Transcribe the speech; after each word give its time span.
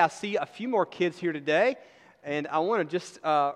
I 0.00 0.08
see 0.08 0.36
a 0.36 0.46
few 0.46 0.68
more 0.68 0.86
kids 0.86 1.18
here 1.18 1.32
today, 1.32 1.76
and 2.22 2.46
I 2.48 2.58
want 2.58 2.88
to 2.88 2.98
just 2.98 3.22
uh, 3.24 3.52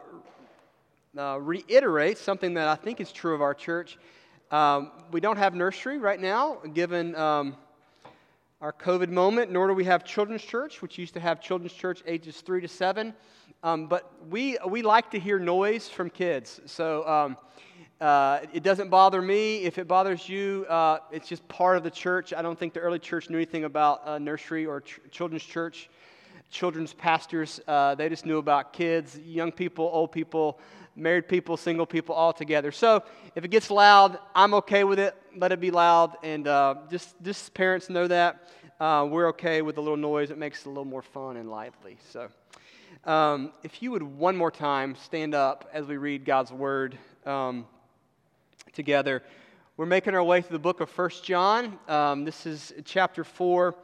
uh, 1.17 1.39
reiterate 1.41 2.19
something 2.19 2.55
that 2.55 2.69
I 2.69 2.75
think 2.75 3.01
is 3.01 3.13
true 3.13 3.35
of 3.35 3.43
our 3.43 3.55
church. 3.55 3.99
Um, 4.51 4.93
we 5.11 5.21
don't 5.21 5.37
have 5.37 5.55
nursery 5.55 5.99
right 5.99 6.21
now, 6.21 6.59
given 6.75 7.15
um, 7.17 7.57
our 8.61 8.73
COVID 8.73 9.09
moment, 9.09 9.51
nor 9.51 9.69
do 9.69 9.75
we 9.75 9.85
have 9.85 10.05
children's 10.05 10.43
church, 10.43 10.83
which 10.83 10.99
used 10.99 11.15
to 11.15 11.21
have 11.21 11.41
children's 11.41 11.73
church 11.73 12.03
ages 12.07 12.41
three 12.41 12.61
to 12.61 12.69
seven. 12.69 13.15
Um, 13.63 13.87
but 13.87 14.13
we, 14.31 14.59
we 14.69 14.83
like 14.83 15.11
to 15.11 15.19
hear 15.19 15.39
noise 15.39 15.89
from 15.89 16.11
kids. 16.11 16.61
So 16.67 17.07
um, 17.09 17.37
uh, 18.01 18.41
it 18.53 18.63
doesn't 18.63 18.89
bother 18.91 19.21
me. 19.21 19.65
If 19.65 19.79
it 19.79 19.89
bothers 19.89 20.29
you, 20.29 20.67
uh, 20.69 20.99
it's 21.11 21.29
just 21.29 21.47
part 21.49 21.77
of 21.77 21.83
the 21.83 21.91
church. 21.91 22.33
I 22.33 22.43
don't 22.43 22.59
think 22.59 22.73
the 22.73 22.81
early 22.81 23.01
church 23.01 23.29
knew 23.29 23.37
anything 23.37 23.65
about 23.65 24.07
uh, 24.07 24.19
nursery 24.19 24.67
or 24.67 24.83
ch- 24.83 25.01
children's 25.11 25.43
church 25.43 25.91
children's 26.51 26.95
pastors. 26.95 27.61
Uh, 27.67 27.95
they 27.95 28.09
just 28.09 28.27
knew 28.27 28.39
about 28.39 28.73
kids, 28.73 29.19
young 29.19 29.53
people, 29.53 29.89
old 29.93 30.13
people, 30.13 30.59
married 30.97 31.29
people, 31.29 31.57
single 31.57 31.87
people, 31.87 32.15
all 32.15 32.33
together. 32.33 32.73
So 32.73 33.03
if 33.35 33.45
it 33.45 33.49
gets 33.49 33.71
loud, 33.71 34.19
I'm 34.35 34.55
okay 34.55 34.85
with 34.85 34.99
it. 34.99 35.15
Let 35.37 35.53
it 35.53 35.61
be 35.61 35.71
loud. 35.71 36.17
And 36.23 36.49
uh, 36.49 36.77
just, 36.91 37.15
just 37.23 37.55
parents 37.55 37.89
know 37.89 38.07
that. 38.09 38.49
Uh, 38.81 39.07
we're 39.11 39.29
okay 39.29 39.63
with 39.63 39.77
a 39.79 39.81
little 39.81 39.97
noise. 39.97 40.31
It 40.31 40.39
makes 40.39 40.61
it 40.61 40.67
a 40.67 40.69
little 40.69 40.85
more 40.85 41.03
fun 41.03 41.37
and 41.37 41.51
lively. 41.51 41.99
So 42.11 42.29
um, 43.05 43.53
if 43.63 43.83
you 43.83 43.91
would 43.91 44.03
one 44.03 44.37
more 44.37 44.51
time 44.51 44.95
stand 44.97 45.35
up 45.35 45.69
as 45.73 45.87
we 45.87 45.97
read 45.97 46.25
God's 46.25 46.53
word 46.53 46.99
um, 47.27 47.67
together. 48.73 49.23
We're 49.77 49.87
making 49.87 50.15
our 50.15 50.25
way 50.25 50.43
through 50.43 50.57
the 50.57 50.63
book 50.63 50.81
of 50.81 50.91
First 50.91 51.25
John. 51.25 51.79
Um, 51.87 52.25
this 52.25 52.47
is 52.47 52.73
chapter 52.85 53.23
4 53.23 53.75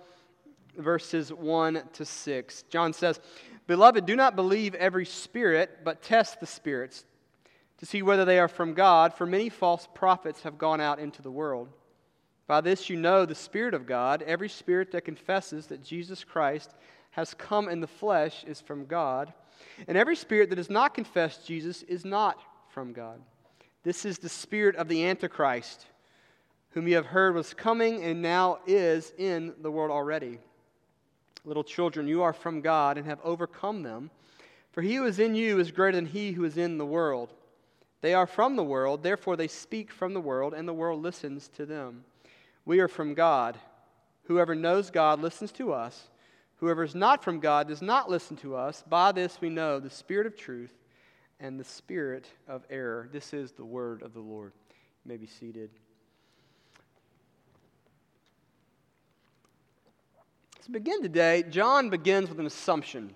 verses 0.78 1.32
1 1.32 1.82
to 1.94 2.04
6. 2.04 2.64
John 2.70 2.92
says, 2.92 3.20
Beloved, 3.66 4.06
do 4.06 4.16
not 4.16 4.36
believe 4.36 4.74
every 4.74 5.06
spirit, 5.06 5.78
but 5.84 6.02
test 6.02 6.40
the 6.40 6.46
spirits 6.46 7.04
to 7.78 7.86
see 7.86 8.02
whether 8.02 8.24
they 8.24 8.38
are 8.38 8.48
from 8.48 8.74
God, 8.74 9.12
for 9.14 9.26
many 9.26 9.48
false 9.48 9.88
prophets 9.94 10.42
have 10.42 10.58
gone 10.58 10.80
out 10.80 10.98
into 10.98 11.22
the 11.22 11.30
world. 11.30 11.68
By 12.46 12.60
this 12.60 12.90
you 12.90 12.96
know 12.96 13.24
the 13.24 13.34
Spirit 13.34 13.74
of 13.74 13.86
God. 13.86 14.22
Every 14.22 14.48
spirit 14.48 14.92
that 14.92 15.04
confesses 15.04 15.66
that 15.68 15.82
Jesus 15.82 16.24
Christ 16.24 16.74
has 17.10 17.32
come 17.34 17.68
in 17.68 17.80
the 17.80 17.86
flesh 17.86 18.44
is 18.44 18.60
from 18.60 18.86
God, 18.86 19.32
and 19.86 19.96
every 19.96 20.16
spirit 20.16 20.50
that 20.50 20.56
does 20.56 20.70
not 20.70 20.94
confess 20.94 21.38
Jesus 21.38 21.82
is 21.84 22.04
not 22.04 22.38
from 22.68 22.92
God. 22.92 23.20
This 23.82 24.04
is 24.04 24.18
the 24.18 24.28
spirit 24.28 24.76
of 24.76 24.88
the 24.88 25.04
Antichrist, 25.04 25.86
whom 26.70 26.88
you 26.88 26.96
have 26.96 27.06
heard 27.06 27.34
was 27.34 27.54
coming 27.54 28.02
and 28.02 28.20
now 28.20 28.58
is 28.66 29.12
in 29.16 29.54
the 29.60 29.70
world 29.70 29.90
already. 29.90 30.38
Little 31.44 31.64
children, 31.64 32.08
you 32.08 32.22
are 32.22 32.32
from 32.32 32.60
God 32.60 32.96
and 32.96 33.06
have 33.06 33.20
overcome 33.22 33.82
them. 33.82 34.10
For 34.72 34.82
he 34.82 34.96
who 34.96 35.04
is 35.04 35.18
in 35.18 35.34
you 35.34 35.60
is 35.60 35.70
greater 35.70 35.96
than 35.96 36.06
he 36.06 36.32
who 36.32 36.44
is 36.44 36.56
in 36.56 36.78
the 36.78 36.86
world. 36.86 37.32
They 38.00 38.14
are 38.14 38.26
from 38.26 38.56
the 38.56 38.64
world, 38.64 39.02
therefore 39.02 39.36
they 39.36 39.48
speak 39.48 39.90
from 39.90 40.14
the 40.14 40.20
world, 40.20 40.52
and 40.52 40.68
the 40.68 40.74
world 40.74 41.00
listens 41.02 41.48
to 41.56 41.64
them. 41.64 42.04
We 42.64 42.80
are 42.80 42.88
from 42.88 43.14
God. 43.14 43.58
Whoever 44.24 44.54
knows 44.54 44.90
God 44.90 45.20
listens 45.20 45.52
to 45.52 45.72
us. 45.72 46.08
Whoever 46.56 46.82
is 46.82 46.94
not 46.94 47.22
from 47.22 47.40
God 47.40 47.68
does 47.68 47.82
not 47.82 48.10
listen 48.10 48.36
to 48.38 48.56
us. 48.56 48.82
By 48.88 49.12
this 49.12 49.40
we 49.40 49.48
know 49.48 49.80
the 49.80 49.90
spirit 49.90 50.26
of 50.26 50.36
truth 50.36 50.72
and 51.40 51.58
the 51.58 51.64
spirit 51.64 52.26
of 52.48 52.64
error. 52.70 53.08
This 53.12 53.32
is 53.34 53.52
the 53.52 53.64
word 53.64 54.02
of 54.02 54.14
the 54.14 54.20
Lord. 54.20 54.52
You 55.04 55.08
may 55.10 55.16
be 55.16 55.26
seated. 55.26 55.70
To 60.64 60.70
begin 60.70 61.02
today, 61.02 61.44
John 61.50 61.90
begins 61.90 62.30
with 62.30 62.40
an 62.40 62.46
assumption. 62.46 63.12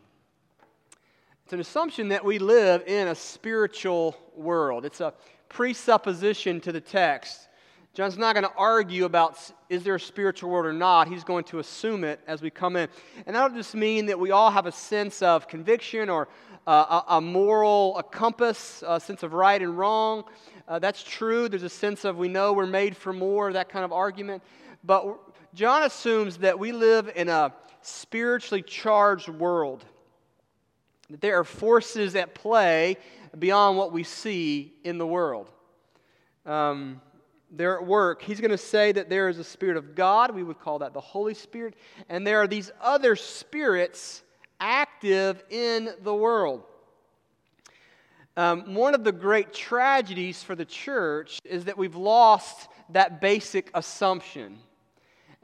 It's 1.44 1.54
an 1.54 1.60
assumption 1.60 2.08
that 2.08 2.22
we 2.22 2.38
live 2.38 2.86
in 2.86 3.08
a 3.08 3.14
spiritual 3.14 4.18
world. 4.36 4.84
It's 4.84 5.00
a 5.00 5.14
presupposition 5.48 6.60
to 6.60 6.72
the 6.72 6.80
text. 6.82 7.48
John's 7.94 8.18
not 8.18 8.34
going 8.34 8.44
to 8.44 8.52
argue 8.54 9.06
about 9.06 9.40
is 9.70 9.82
there 9.82 9.94
a 9.94 10.00
spiritual 10.00 10.50
world 10.50 10.66
or 10.66 10.74
not. 10.74 11.08
He's 11.08 11.24
going 11.24 11.44
to 11.44 11.58
assume 11.58 12.04
it 12.04 12.20
as 12.26 12.42
we 12.42 12.50
come 12.50 12.76
in. 12.76 12.86
And 13.24 13.34
that'll 13.34 13.56
just 13.56 13.74
mean 13.74 14.04
that 14.06 14.20
we 14.20 14.30
all 14.30 14.50
have 14.50 14.66
a 14.66 14.72
sense 14.72 15.22
of 15.22 15.48
conviction 15.48 16.10
or 16.10 16.28
uh, 16.66 17.00
a, 17.08 17.14
a, 17.14 17.20
moral 17.22 17.96
a 17.96 18.02
compass, 18.02 18.84
a 18.86 19.00
sense 19.00 19.22
of 19.22 19.32
right 19.32 19.62
and 19.62 19.78
wrong. 19.78 20.24
Uh, 20.68 20.78
that's 20.78 21.02
true. 21.02 21.48
There's 21.48 21.62
a 21.62 21.70
sense 21.70 22.04
of 22.04 22.18
we 22.18 22.28
know 22.28 22.52
we're 22.52 22.66
made 22.66 22.94
for 22.94 23.14
more, 23.14 23.54
that 23.54 23.70
kind 23.70 23.86
of 23.86 23.92
argument. 23.92 24.42
But 24.84 25.27
John 25.54 25.82
assumes 25.82 26.38
that 26.38 26.58
we 26.58 26.72
live 26.72 27.10
in 27.14 27.28
a 27.28 27.52
spiritually 27.80 28.62
charged 28.62 29.28
world, 29.28 29.84
that 31.10 31.20
there 31.20 31.38
are 31.38 31.44
forces 31.44 32.14
at 32.14 32.34
play 32.34 32.96
beyond 33.38 33.78
what 33.78 33.92
we 33.92 34.02
see 34.02 34.74
in 34.84 34.98
the 34.98 35.06
world. 35.06 35.48
Um, 36.44 37.00
they're 37.50 37.78
at 37.80 37.86
work. 37.86 38.22
He's 38.22 38.40
going 38.40 38.50
to 38.50 38.58
say 38.58 38.92
that 38.92 39.08
there 39.08 39.28
is 39.28 39.38
a 39.38 39.44
spirit 39.44 39.76
of 39.76 39.94
God. 39.94 40.34
We 40.34 40.42
would 40.42 40.60
call 40.60 40.80
that 40.80 40.92
the 40.92 41.00
Holy 41.00 41.34
Spirit. 41.34 41.74
And 42.08 42.26
there 42.26 42.42
are 42.42 42.46
these 42.46 42.70
other 42.80 43.16
spirits 43.16 44.22
active 44.60 45.42
in 45.50 45.90
the 46.02 46.14
world. 46.14 46.64
Um, 48.36 48.74
one 48.74 48.94
of 48.94 49.02
the 49.02 49.12
great 49.12 49.52
tragedies 49.52 50.42
for 50.42 50.54
the 50.54 50.64
church 50.64 51.40
is 51.44 51.64
that 51.64 51.76
we've 51.76 51.96
lost 51.96 52.68
that 52.90 53.20
basic 53.20 53.70
assumption. 53.74 54.58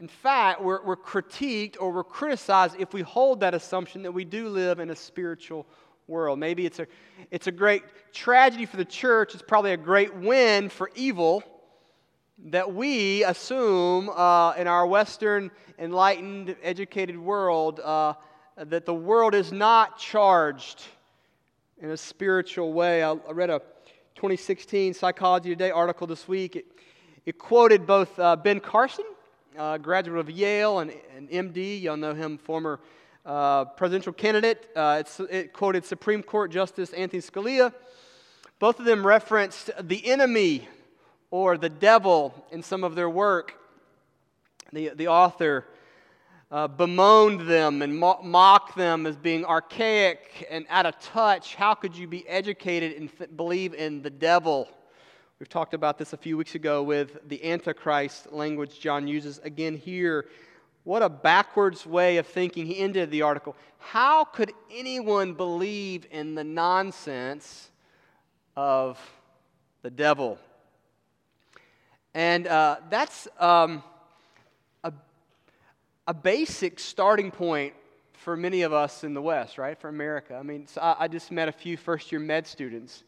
In 0.00 0.08
fact, 0.08 0.60
we're, 0.60 0.82
we're 0.82 0.96
critiqued 0.96 1.76
or 1.78 1.92
we're 1.92 2.02
criticized 2.02 2.76
if 2.78 2.92
we 2.92 3.02
hold 3.02 3.40
that 3.40 3.54
assumption 3.54 4.02
that 4.02 4.12
we 4.12 4.24
do 4.24 4.48
live 4.48 4.80
in 4.80 4.90
a 4.90 4.96
spiritual 4.96 5.66
world. 6.08 6.38
Maybe 6.38 6.66
it's 6.66 6.80
a, 6.80 6.86
it's 7.30 7.46
a 7.46 7.52
great 7.52 7.82
tragedy 8.12 8.66
for 8.66 8.76
the 8.76 8.84
church, 8.84 9.34
it's 9.34 9.42
probably 9.46 9.72
a 9.72 9.76
great 9.76 10.14
win 10.14 10.68
for 10.68 10.90
evil 10.96 11.44
that 12.46 12.74
we 12.74 13.22
assume 13.22 14.08
uh, 14.08 14.54
in 14.54 14.66
our 14.66 14.84
Western, 14.86 15.52
enlightened, 15.78 16.56
educated 16.64 17.16
world 17.16 17.78
uh, 17.78 18.14
that 18.56 18.86
the 18.86 18.94
world 18.94 19.34
is 19.34 19.52
not 19.52 19.96
charged 19.96 20.82
in 21.78 21.90
a 21.90 21.96
spiritual 21.96 22.72
way. 22.72 23.04
I, 23.04 23.12
I 23.12 23.30
read 23.30 23.50
a 23.50 23.60
2016 24.16 24.94
Psychology 24.94 25.50
Today 25.50 25.70
article 25.70 26.08
this 26.08 26.26
week. 26.26 26.56
It, 26.56 26.66
it 27.24 27.38
quoted 27.38 27.86
both 27.86 28.18
uh, 28.18 28.34
Ben 28.34 28.58
Carson 28.58 29.04
uh, 29.58 29.78
graduate 29.78 30.18
of 30.18 30.30
Yale 30.30 30.80
and, 30.80 30.92
and 31.16 31.28
MD. 31.28 31.82
Y'all 31.82 31.96
know 31.96 32.14
him, 32.14 32.38
former 32.38 32.80
uh, 33.24 33.64
presidential 33.64 34.12
candidate. 34.12 34.68
Uh, 34.74 35.02
it 35.30 35.52
quoted 35.52 35.84
Supreme 35.84 36.22
Court 36.22 36.50
Justice 36.50 36.92
Anthony 36.92 37.22
Scalia. 37.22 37.72
Both 38.58 38.78
of 38.78 38.84
them 38.84 39.06
referenced 39.06 39.70
the 39.80 40.06
enemy 40.06 40.68
or 41.30 41.56
the 41.56 41.68
devil 41.68 42.46
in 42.50 42.62
some 42.62 42.84
of 42.84 42.94
their 42.94 43.10
work. 43.10 43.54
The, 44.72 44.90
the 44.90 45.08
author 45.08 45.66
uh, 46.50 46.68
bemoaned 46.68 47.48
them 47.48 47.82
and 47.82 47.96
mo- 47.98 48.20
mocked 48.22 48.76
them 48.76 49.06
as 49.06 49.16
being 49.16 49.44
archaic 49.44 50.46
and 50.50 50.66
out 50.68 50.86
of 50.86 50.98
touch. 51.00 51.54
How 51.54 51.74
could 51.74 51.96
you 51.96 52.06
be 52.06 52.26
educated 52.28 52.96
and 52.96 53.18
th- 53.18 53.36
believe 53.36 53.74
in 53.74 54.02
the 54.02 54.10
devil? 54.10 54.68
We've 55.44 55.48
talked 55.50 55.74
about 55.74 55.98
this 55.98 56.14
a 56.14 56.16
few 56.16 56.38
weeks 56.38 56.54
ago 56.54 56.82
with 56.82 57.28
the 57.28 57.52
Antichrist 57.52 58.32
language 58.32 58.80
John 58.80 59.06
uses. 59.06 59.40
Again, 59.44 59.76
here, 59.76 60.24
what 60.84 61.02
a 61.02 61.10
backwards 61.10 61.84
way 61.84 62.16
of 62.16 62.26
thinking. 62.26 62.64
He 62.64 62.78
ended 62.78 63.10
the 63.10 63.20
article. 63.20 63.54
How 63.78 64.24
could 64.24 64.52
anyone 64.72 65.34
believe 65.34 66.06
in 66.10 66.34
the 66.34 66.44
nonsense 66.44 67.68
of 68.56 68.98
the 69.82 69.90
devil? 69.90 70.38
And 72.14 72.46
uh, 72.46 72.76
that's 72.88 73.28
um, 73.38 73.82
a, 74.82 74.94
a 76.06 76.14
basic 76.14 76.80
starting 76.80 77.30
point 77.30 77.74
for 78.14 78.34
many 78.34 78.62
of 78.62 78.72
us 78.72 79.04
in 79.04 79.12
the 79.12 79.20
West, 79.20 79.58
right? 79.58 79.78
For 79.78 79.88
America. 79.88 80.36
I 80.36 80.42
mean, 80.42 80.66
so 80.68 80.80
I, 80.80 80.96
I 81.00 81.08
just 81.08 81.30
met 81.30 81.48
a 81.48 81.52
few 81.52 81.76
first 81.76 82.10
year 82.10 82.18
med 82.22 82.46
students 82.46 83.04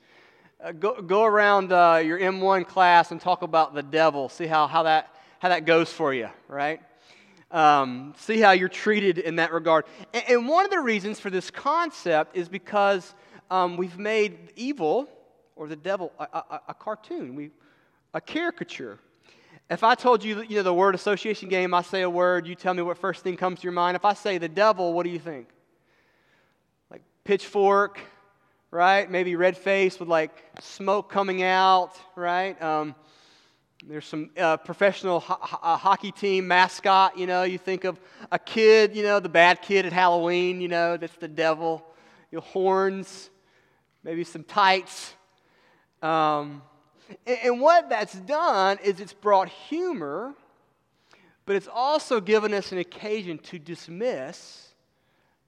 uh, 0.63 0.73
go, 0.73 1.03
go 1.03 1.25
around 1.25 1.73
uh, 1.73 2.01
your 2.05 2.19
M1 2.19 2.67
class 2.67 3.11
and 3.11 3.21
talk 3.21 3.43
about 3.43 3.75
the 3.75 3.83
devil. 3.83 4.29
See 4.29 4.47
how, 4.47 4.67
how, 4.67 4.85
that, 4.85 5.15
how 5.39 5.51
that 5.51 5.67
goes 5.67 5.93
for 5.93 6.15
you, 6.15 6.29
right? 6.49 6.81
Um, 7.51 8.15
see 8.17 8.41
how 8.41 8.53
you're 8.53 8.69
treated 8.69 9.19
in 9.19 9.37
that 9.37 9.53
regard. 9.53 9.85
And, 10.15 10.25
and, 10.29 10.49
one 10.49 10.65
of 10.65 10.71
the 10.71 10.81
reasons 10.81 11.21
for 11.21 11.31
this 11.31 11.51
concept 11.51 12.37
is 12.37 12.49
because 12.49 13.15
um, 13.51 13.77
we've 13.77 13.99
made 13.99 14.53
evil 14.57 15.09
or 15.55 15.69
the 15.69 15.77
devil 15.77 16.13
a, 16.19 16.25
a, 16.33 16.61
a 16.69 16.75
cartoon, 16.75 17.35
we, 17.35 17.51
a 18.15 18.21
caricature. 18.21 18.99
If 19.69 19.85
I 19.85 19.95
told 19.95 20.25
you, 20.25 20.43
you 20.43 20.57
know, 20.57 20.63
the 20.63 20.75
word 20.75 20.95
association 20.95 21.49
game, 21.49 21.75
I 21.75 21.83
say 21.83 22.03
a 22.03 22.11
word, 22.11 22.47
you 22.47 22.55
tell 22.55 22.73
me 22.73 22.83
what 22.83 22.99
first 22.99 23.23
thing 23.23 23.37
comes 23.37 23.61
to 23.61 23.65
your 23.65 23.73
mind. 23.73 23.95
If 23.97 24.05
I 24.05 24.15
say 24.15 24.39
the 24.39 24.49
devil, 24.49 24.93
what 24.93 25.05
do 25.05 25.11
you 25.11 25.19
think? 25.19 25.49
Like 26.91 27.03
pitchfork, 27.25 28.01
right? 28.71 29.11
Maybe 29.11 29.37
red 29.37 29.57
face 29.57 29.99
with 29.99 30.09
like 30.09 30.45
smoke 30.61 31.11
coming 31.11 31.43
out, 31.43 31.93
right? 32.15 32.61
Um, 32.61 32.95
There's 33.87 34.07
some 34.07 34.31
uh, 34.37 34.57
professional 34.57 35.21
ho- 35.21 35.39
ho- 35.41 35.59
uh, 35.63 35.77
hockey 35.77 36.11
team 36.11 36.49
mascot, 36.49 37.17
you 37.17 37.27
know, 37.27 37.43
you 37.45 37.59
think 37.59 37.85
of 37.85 38.01
a 38.33 38.39
kid, 38.39 38.97
you 38.97 39.03
know, 39.03 39.21
the 39.21 39.29
bad 39.29 39.63
kid 39.63 39.87
at 39.87 39.93
Halloween, 39.93 40.61
you 40.61 40.69
know, 40.69 40.97
that's 40.97 41.17
the 41.17 41.29
devil. 41.29 41.87
You 42.33 42.39
know, 42.39 42.43
horns, 42.43 43.31
maybe 44.03 44.25
some 44.25 44.43
tights. 44.43 45.15
Um, 46.03 46.63
and, 47.27 47.39
and 47.45 47.61
what 47.61 47.89
that's 47.89 48.15
done 48.15 48.79
is 48.83 48.99
it's 48.99 49.13
brought 49.13 49.49
humor, 49.49 50.35
but 51.45 51.55
it's 51.55 51.69
also 51.73 52.21
given 52.21 52.53
us 52.53 52.73
an 52.73 52.79
occasion 52.79 53.39
to 53.39 53.59
dismiss 53.59 54.66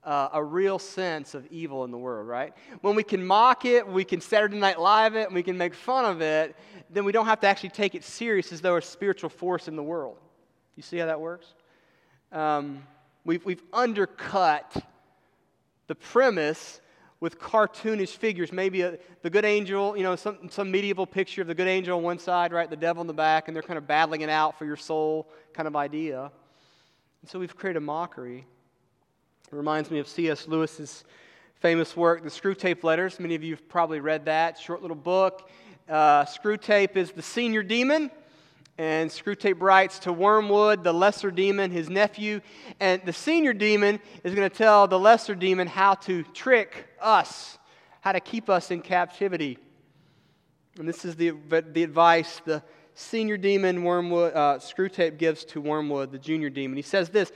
uh, 0.09 0.27
a 0.33 0.43
real 0.43 0.79
sense 0.79 1.35
of 1.35 1.45
evil 1.51 1.83
in 1.83 1.91
the 1.91 1.97
world, 1.97 2.27
right? 2.27 2.51
When 2.81 2.95
we 2.95 3.03
can 3.03 3.23
mock 3.23 3.63
it, 3.63 3.87
we 3.87 4.03
can 4.03 4.21
Saturday 4.21 4.57
Night 4.57 4.79
Live 4.79 5.15
it, 5.15 5.27
and 5.27 5.35
we 5.35 5.43
can 5.43 5.55
make 5.55 5.75
fun 5.75 6.03
of 6.03 6.19
it, 6.19 6.55
then 6.89 7.05
we 7.05 7.11
don't 7.11 7.27
have 7.27 7.39
to 7.41 7.47
actually 7.47 7.69
take 7.69 7.93
it 7.93 8.03
serious 8.03 8.51
as 8.51 8.59
though 8.59 8.77
a 8.77 8.81
spiritual 8.81 9.29
force 9.29 9.67
in 9.67 9.75
the 9.75 9.83
world. 9.83 10.17
You 10.75 10.81
see 10.81 10.97
how 10.97 11.05
that 11.05 11.21
works? 11.21 11.53
Um, 12.31 12.81
we've, 13.23 13.45
we've 13.45 13.61
undercut 13.71 14.83
the 15.85 15.93
premise 15.93 16.81
with 17.19 17.37
cartoonish 17.37 18.17
figures, 18.17 18.51
maybe 18.51 18.81
a, 18.81 18.97
the 19.21 19.29
good 19.29 19.45
angel, 19.45 19.95
you 19.95 20.01
know, 20.01 20.15
some, 20.15 20.49
some 20.49 20.71
medieval 20.71 21.05
picture 21.05 21.43
of 21.43 21.47
the 21.47 21.53
good 21.53 21.67
angel 21.67 21.95
on 21.95 22.03
one 22.03 22.17
side, 22.17 22.51
right, 22.51 22.71
the 22.71 22.75
devil 22.75 23.01
on 23.01 23.05
the 23.05 23.13
back, 23.13 23.47
and 23.47 23.55
they're 23.55 23.61
kind 23.61 23.77
of 23.77 23.85
battling 23.85 24.21
it 24.21 24.29
out 24.29 24.57
for 24.57 24.65
your 24.65 24.77
soul 24.77 25.29
kind 25.53 25.67
of 25.67 25.75
idea. 25.75 26.31
And 27.21 27.29
so 27.29 27.37
we've 27.37 27.55
created 27.55 27.77
a 27.77 27.81
mockery. 27.81 28.47
It 29.51 29.55
reminds 29.55 29.89
me 29.89 29.97
of 29.97 30.07
C.S. 30.07 30.47
Lewis's 30.47 31.03
famous 31.55 31.97
work, 31.97 32.21
The 32.21 32.29
Screwtape 32.29 32.83
Letters. 32.83 33.19
Many 33.19 33.33
of 33.33 33.43
you 33.43 33.55
have 33.55 33.67
probably 33.67 33.99
read 33.99 34.25
that 34.25 34.59
short 34.59 34.83
little 34.83 34.95
book. 34.95 35.49
Uh, 35.89 36.23
Screwtape 36.25 36.95
is 36.95 37.09
the 37.09 37.23
senior 37.23 37.63
demon, 37.63 38.11
and 38.77 39.09
Screwtape 39.09 39.59
writes 39.59 39.97
to 39.99 40.13
Wormwood, 40.13 40.83
the 40.83 40.93
lesser 40.93 41.31
demon, 41.31 41.71
his 41.71 41.89
nephew. 41.89 42.41
And 42.79 43.01
the 43.05 43.11
senior 43.11 43.53
demon 43.53 43.99
is 44.23 44.35
going 44.35 44.47
to 44.47 44.55
tell 44.55 44.87
the 44.87 44.99
lesser 44.99 45.33
demon 45.33 45.65
how 45.65 45.95
to 45.95 46.21
trick 46.21 46.87
us, 47.01 47.57
how 48.01 48.11
to 48.11 48.19
keep 48.19 48.51
us 48.51 48.69
in 48.69 48.81
captivity. 48.81 49.57
And 50.77 50.87
this 50.87 51.03
is 51.05 51.15
the, 51.15 51.31
the 51.49 51.81
advice 51.81 52.39
the 52.45 52.61
senior 52.93 53.37
demon, 53.37 53.83
Wormwood, 53.83 54.35
uh, 54.35 54.59
Screwtape 54.59 55.17
gives 55.17 55.43
to 55.45 55.59
Wormwood, 55.59 56.11
the 56.11 56.19
junior 56.19 56.51
demon. 56.51 56.75
He 56.75 56.83
says 56.83 57.09
this 57.09 57.31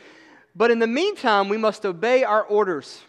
but 0.56 0.72
in 0.72 0.80
the 0.80 0.88
meantime, 0.88 1.50
we 1.50 1.58
must 1.58 1.86
obey 1.86 2.24
our 2.24 2.44
orders. 2.44 3.02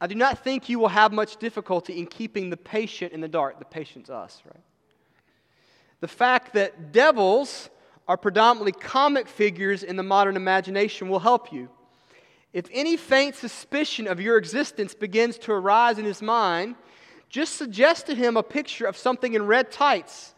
I 0.00 0.06
do 0.06 0.14
not 0.14 0.42
think 0.44 0.68
you 0.68 0.78
will 0.78 0.88
have 0.88 1.12
much 1.12 1.36
difficulty 1.36 1.98
in 1.98 2.06
keeping 2.06 2.50
the 2.50 2.56
patient 2.56 3.12
in 3.12 3.20
the 3.20 3.28
dark. 3.28 3.58
The 3.58 3.64
patient's 3.64 4.10
us, 4.10 4.42
right? 4.44 4.62
The 6.00 6.08
fact 6.08 6.52
that 6.54 6.92
devils 6.92 7.70
are 8.06 8.16
predominantly 8.16 8.72
comic 8.72 9.26
figures 9.26 9.82
in 9.82 9.96
the 9.96 10.02
modern 10.02 10.36
imagination 10.36 11.08
will 11.08 11.18
help 11.18 11.52
you. 11.52 11.68
If 12.52 12.66
any 12.72 12.96
faint 12.96 13.34
suspicion 13.34 14.06
of 14.06 14.20
your 14.20 14.38
existence 14.38 14.94
begins 14.94 15.38
to 15.38 15.52
arise 15.52 15.98
in 15.98 16.04
his 16.04 16.22
mind, 16.22 16.76
just 17.28 17.56
suggest 17.56 18.06
to 18.06 18.14
him 18.14 18.36
a 18.36 18.42
picture 18.42 18.86
of 18.86 18.96
something 18.96 19.34
in 19.34 19.46
red 19.46 19.70
tights 19.70 20.34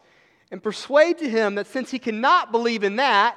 and 0.51 0.63
persuade 0.63 1.19
to 1.19 1.29
him 1.29 1.57
that 1.57 1.67
since 1.67 1.91
he 1.91 1.99
cannot 1.99 2.51
believe 2.51 2.83
in 2.83 2.97
that, 2.97 3.37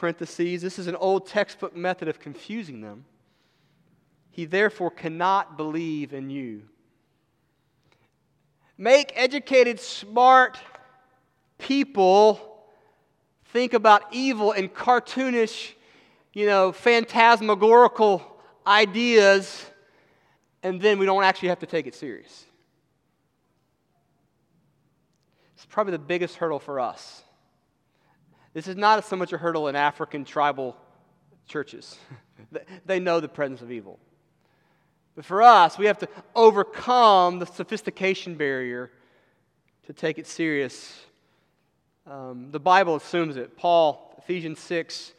parentheses, 0.00 0.62
this 0.62 0.78
is 0.78 0.86
an 0.86 0.96
old 0.96 1.26
textbook 1.26 1.76
method 1.76 2.08
of 2.08 2.18
confusing 2.18 2.80
them. 2.80 3.04
He 4.30 4.46
therefore 4.46 4.90
cannot 4.90 5.58
believe 5.58 6.14
in 6.14 6.30
you. 6.30 6.62
Make 8.78 9.12
educated, 9.14 9.78
smart 9.78 10.56
people 11.58 12.64
think 13.52 13.74
about 13.74 14.04
evil 14.10 14.52
in 14.52 14.70
cartoonish, 14.70 15.72
you 16.32 16.46
know, 16.46 16.72
phantasmagorical 16.72 18.22
ideas, 18.66 19.66
and 20.62 20.80
then 20.80 20.98
we 20.98 21.04
don't 21.04 21.24
actually 21.24 21.50
have 21.50 21.58
to 21.58 21.66
take 21.66 21.86
it 21.86 21.94
serious. 21.94 22.46
It's 25.56 25.66
probably 25.66 25.90
the 25.90 25.98
biggest 25.98 26.36
hurdle 26.36 26.58
for 26.58 26.80
us. 26.80 27.22
This 28.52 28.66
is 28.66 28.76
not 28.76 29.04
so 29.04 29.16
much 29.16 29.32
a 29.32 29.38
hurdle 29.38 29.68
in 29.68 29.76
African 29.76 30.24
tribal 30.24 30.76
churches. 31.46 31.98
they 32.86 32.98
know 32.98 33.20
the 33.20 33.28
presence 33.28 33.62
of 33.62 33.70
evil. 33.70 33.98
But 35.14 35.24
for 35.24 35.42
us, 35.42 35.78
we 35.78 35.86
have 35.86 35.98
to 35.98 36.08
overcome 36.34 37.38
the 37.38 37.46
sophistication 37.46 38.34
barrier 38.36 38.90
to 39.86 39.92
take 39.92 40.18
it 40.18 40.26
serious. 40.26 41.00
Um, 42.06 42.50
the 42.50 42.60
Bible 42.60 42.96
assumes 42.96 43.36
it. 43.36 43.56
Paul, 43.56 44.14
Ephesians 44.18 44.58
6 44.60 45.12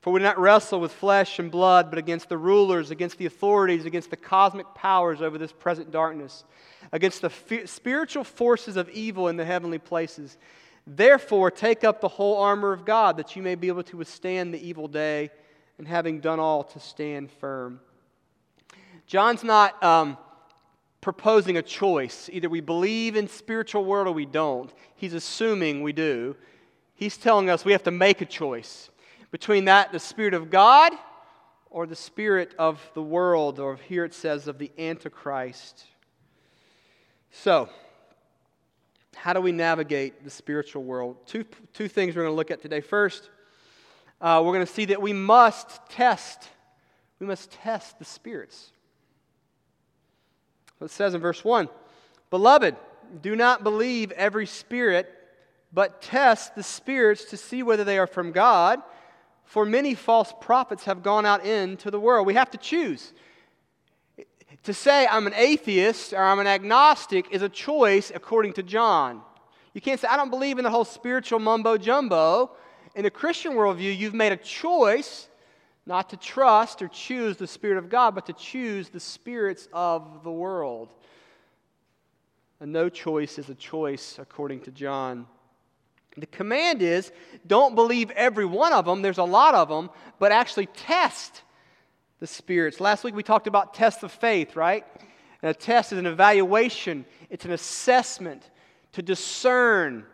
For 0.00 0.12
we 0.12 0.20
do 0.20 0.24
not 0.24 0.38
wrestle 0.38 0.80
with 0.80 0.92
flesh 0.92 1.38
and 1.38 1.50
blood, 1.50 1.90
but 1.90 1.98
against 1.98 2.28
the 2.28 2.38
rulers, 2.38 2.90
against 2.90 3.18
the 3.18 3.26
authorities, 3.26 3.84
against 3.84 4.10
the 4.10 4.16
cosmic 4.16 4.74
powers 4.74 5.22
over 5.22 5.38
this 5.38 5.52
present 5.52 5.90
darkness, 5.90 6.44
against 6.92 7.22
the 7.22 7.30
spiritual 7.66 8.24
forces 8.24 8.76
of 8.76 8.88
evil 8.90 9.28
in 9.28 9.36
the 9.36 9.44
heavenly 9.44 9.78
places. 9.78 10.36
Therefore, 10.86 11.50
take 11.50 11.82
up 11.82 12.00
the 12.00 12.08
whole 12.08 12.38
armor 12.40 12.72
of 12.72 12.84
God 12.84 13.16
that 13.16 13.34
you 13.34 13.42
may 13.42 13.56
be 13.56 13.68
able 13.68 13.82
to 13.84 13.96
withstand 13.96 14.54
the 14.54 14.66
evil 14.66 14.86
day, 14.86 15.30
and 15.78 15.86
having 15.86 16.20
done 16.20 16.40
all, 16.40 16.64
to 16.64 16.80
stand 16.80 17.30
firm. 17.30 17.80
John's 19.06 19.44
not 19.44 19.82
um, 19.82 20.16
proposing 21.00 21.56
a 21.56 21.62
choice. 21.62 22.30
Either 22.32 22.48
we 22.48 22.60
believe 22.60 23.14
in 23.14 23.28
spiritual 23.28 23.84
world 23.84 24.08
or 24.08 24.12
we 24.12 24.26
don't. 24.26 24.72
He's 24.94 25.12
assuming 25.12 25.82
we 25.82 25.92
do. 25.92 26.34
He's 26.94 27.16
telling 27.16 27.50
us 27.50 27.64
we 27.64 27.72
have 27.72 27.82
to 27.82 27.90
make 27.90 28.22
a 28.22 28.26
choice 28.26 28.88
between 29.30 29.66
that, 29.66 29.92
the 29.92 30.00
Spirit 30.00 30.34
of 30.34 30.50
God, 30.50 30.92
or 31.68 31.86
the 31.86 31.96
Spirit 31.96 32.54
of 32.58 32.80
the 32.94 33.02
world, 33.02 33.60
or 33.60 33.76
here 33.76 34.04
it 34.04 34.14
says 34.14 34.48
of 34.48 34.56
the 34.58 34.72
Antichrist. 34.78 35.84
So, 37.30 37.68
how 39.16 39.32
do 39.32 39.40
we 39.40 39.52
navigate 39.52 40.24
the 40.24 40.30
spiritual 40.30 40.84
world? 40.84 41.16
Two, 41.26 41.44
two 41.72 41.88
things 41.88 42.14
we're 42.14 42.22
going 42.22 42.32
to 42.32 42.36
look 42.36 42.50
at 42.50 42.62
today. 42.62 42.80
First, 42.80 43.30
uh, 44.20 44.42
we're 44.44 44.52
going 44.52 44.66
to 44.66 44.72
see 44.72 44.86
that 44.86 45.02
we 45.02 45.12
must 45.12 45.80
test. 45.88 46.48
We 47.18 47.26
must 47.26 47.50
test 47.50 47.98
the 47.98 48.04
spirits. 48.04 48.70
It 50.80 50.90
says 50.90 51.14
in 51.14 51.20
verse 51.20 51.44
1 51.44 51.68
Beloved, 52.30 52.76
do 53.22 53.36
not 53.36 53.62
believe 53.62 54.12
every 54.12 54.46
spirit, 54.46 55.12
but 55.72 56.02
test 56.02 56.54
the 56.54 56.62
spirits 56.62 57.24
to 57.26 57.36
see 57.36 57.62
whether 57.62 57.84
they 57.84 57.98
are 57.98 58.06
from 58.06 58.32
God. 58.32 58.80
For 59.44 59.64
many 59.64 59.94
false 59.94 60.32
prophets 60.40 60.84
have 60.84 61.02
gone 61.02 61.24
out 61.24 61.44
into 61.46 61.90
the 61.90 62.00
world. 62.00 62.26
We 62.26 62.34
have 62.34 62.50
to 62.50 62.58
choose. 62.58 63.12
To 64.66 64.74
say 64.74 65.06
I'm 65.06 65.28
an 65.28 65.34
atheist 65.36 66.12
or 66.12 66.18
I'm 66.18 66.40
an 66.40 66.48
agnostic 66.48 67.30
is 67.30 67.40
a 67.40 67.48
choice 67.48 68.10
according 68.12 68.54
to 68.54 68.64
John. 68.64 69.22
You 69.74 69.80
can't 69.80 70.00
say, 70.00 70.08
I 70.08 70.16
don't 70.16 70.28
believe 70.28 70.58
in 70.58 70.64
the 70.64 70.72
whole 70.72 70.84
spiritual 70.84 71.38
mumbo 71.38 71.76
jumbo. 71.76 72.50
In 72.96 73.04
the 73.04 73.10
Christian 73.12 73.52
worldview, 73.52 73.96
you've 73.96 74.12
made 74.12 74.32
a 74.32 74.36
choice 74.36 75.28
not 75.86 76.10
to 76.10 76.16
trust 76.16 76.82
or 76.82 76.88
choose 76.88 77.36
the 77.36 77.46
Spirit 77.46 77.78
of 77.78 77.88
God, 77.88 78.16
but 78.16 78.26
to 78.26 78.32
choose 78.32 78.88
the 78.88 78.98
spirits 78.98 79.68
of 79.72 80.24
the 80.24 80.32
world. 80.32 80.92
And 82.58 82.72
no 82.72 82.88
choice 82.88 83.38
is 83.38 83.48
a 83.48 83.54
choice 83.54 84.18
according 84.18 84.62
to 84.62 84.72
John. 84.72 85.28
The 86.16 86.26
command 86.26 86.82
is 86.82 87.12
don't 87.46 87.76
believe 87.76 88.10
every 88.10 88.46
one 88.46 88.72
of 88.72 88.84
them, 88.84 89.00
there's 89.00 89.18
a 89.18 89.22
lot 89.22 89.54
of 89.54 89.68
them, 89.68 89.90
but 90.18 90.32
actually 90.32 90.66
test 90.66 91.42
the 92.20 92.26
spirits. 92.26 92.80
Last 92.80 93.04
week 93.04 93.14
we 93.14 93.22
talked 93.22 93.46
about 93.46 93.74
tests 93.74 94.02
of 94.02 94.12
faith, 94.12 94.56
right? 94.56 94.84
And 95.42 95.50
a 95.50 95.54
test 95.54 95.92
is 95.92 95.98
an 95.98 96.06
evaluation, 96.06 97.04
it's 97.30 97.44
an 97.44 97.52
assessment 97.52 98.50
to 98.92 99.02
discern. 99.02 100.04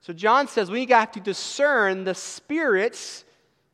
So 0.00 0.12
John 0.12 0.48
says 0.48 0.70
we 0.70 0.86
got 0.86 1.12
to 1.14 1.20
discern 1.20 2.04
the 2.04 2.14
spirits. 2.14 3.24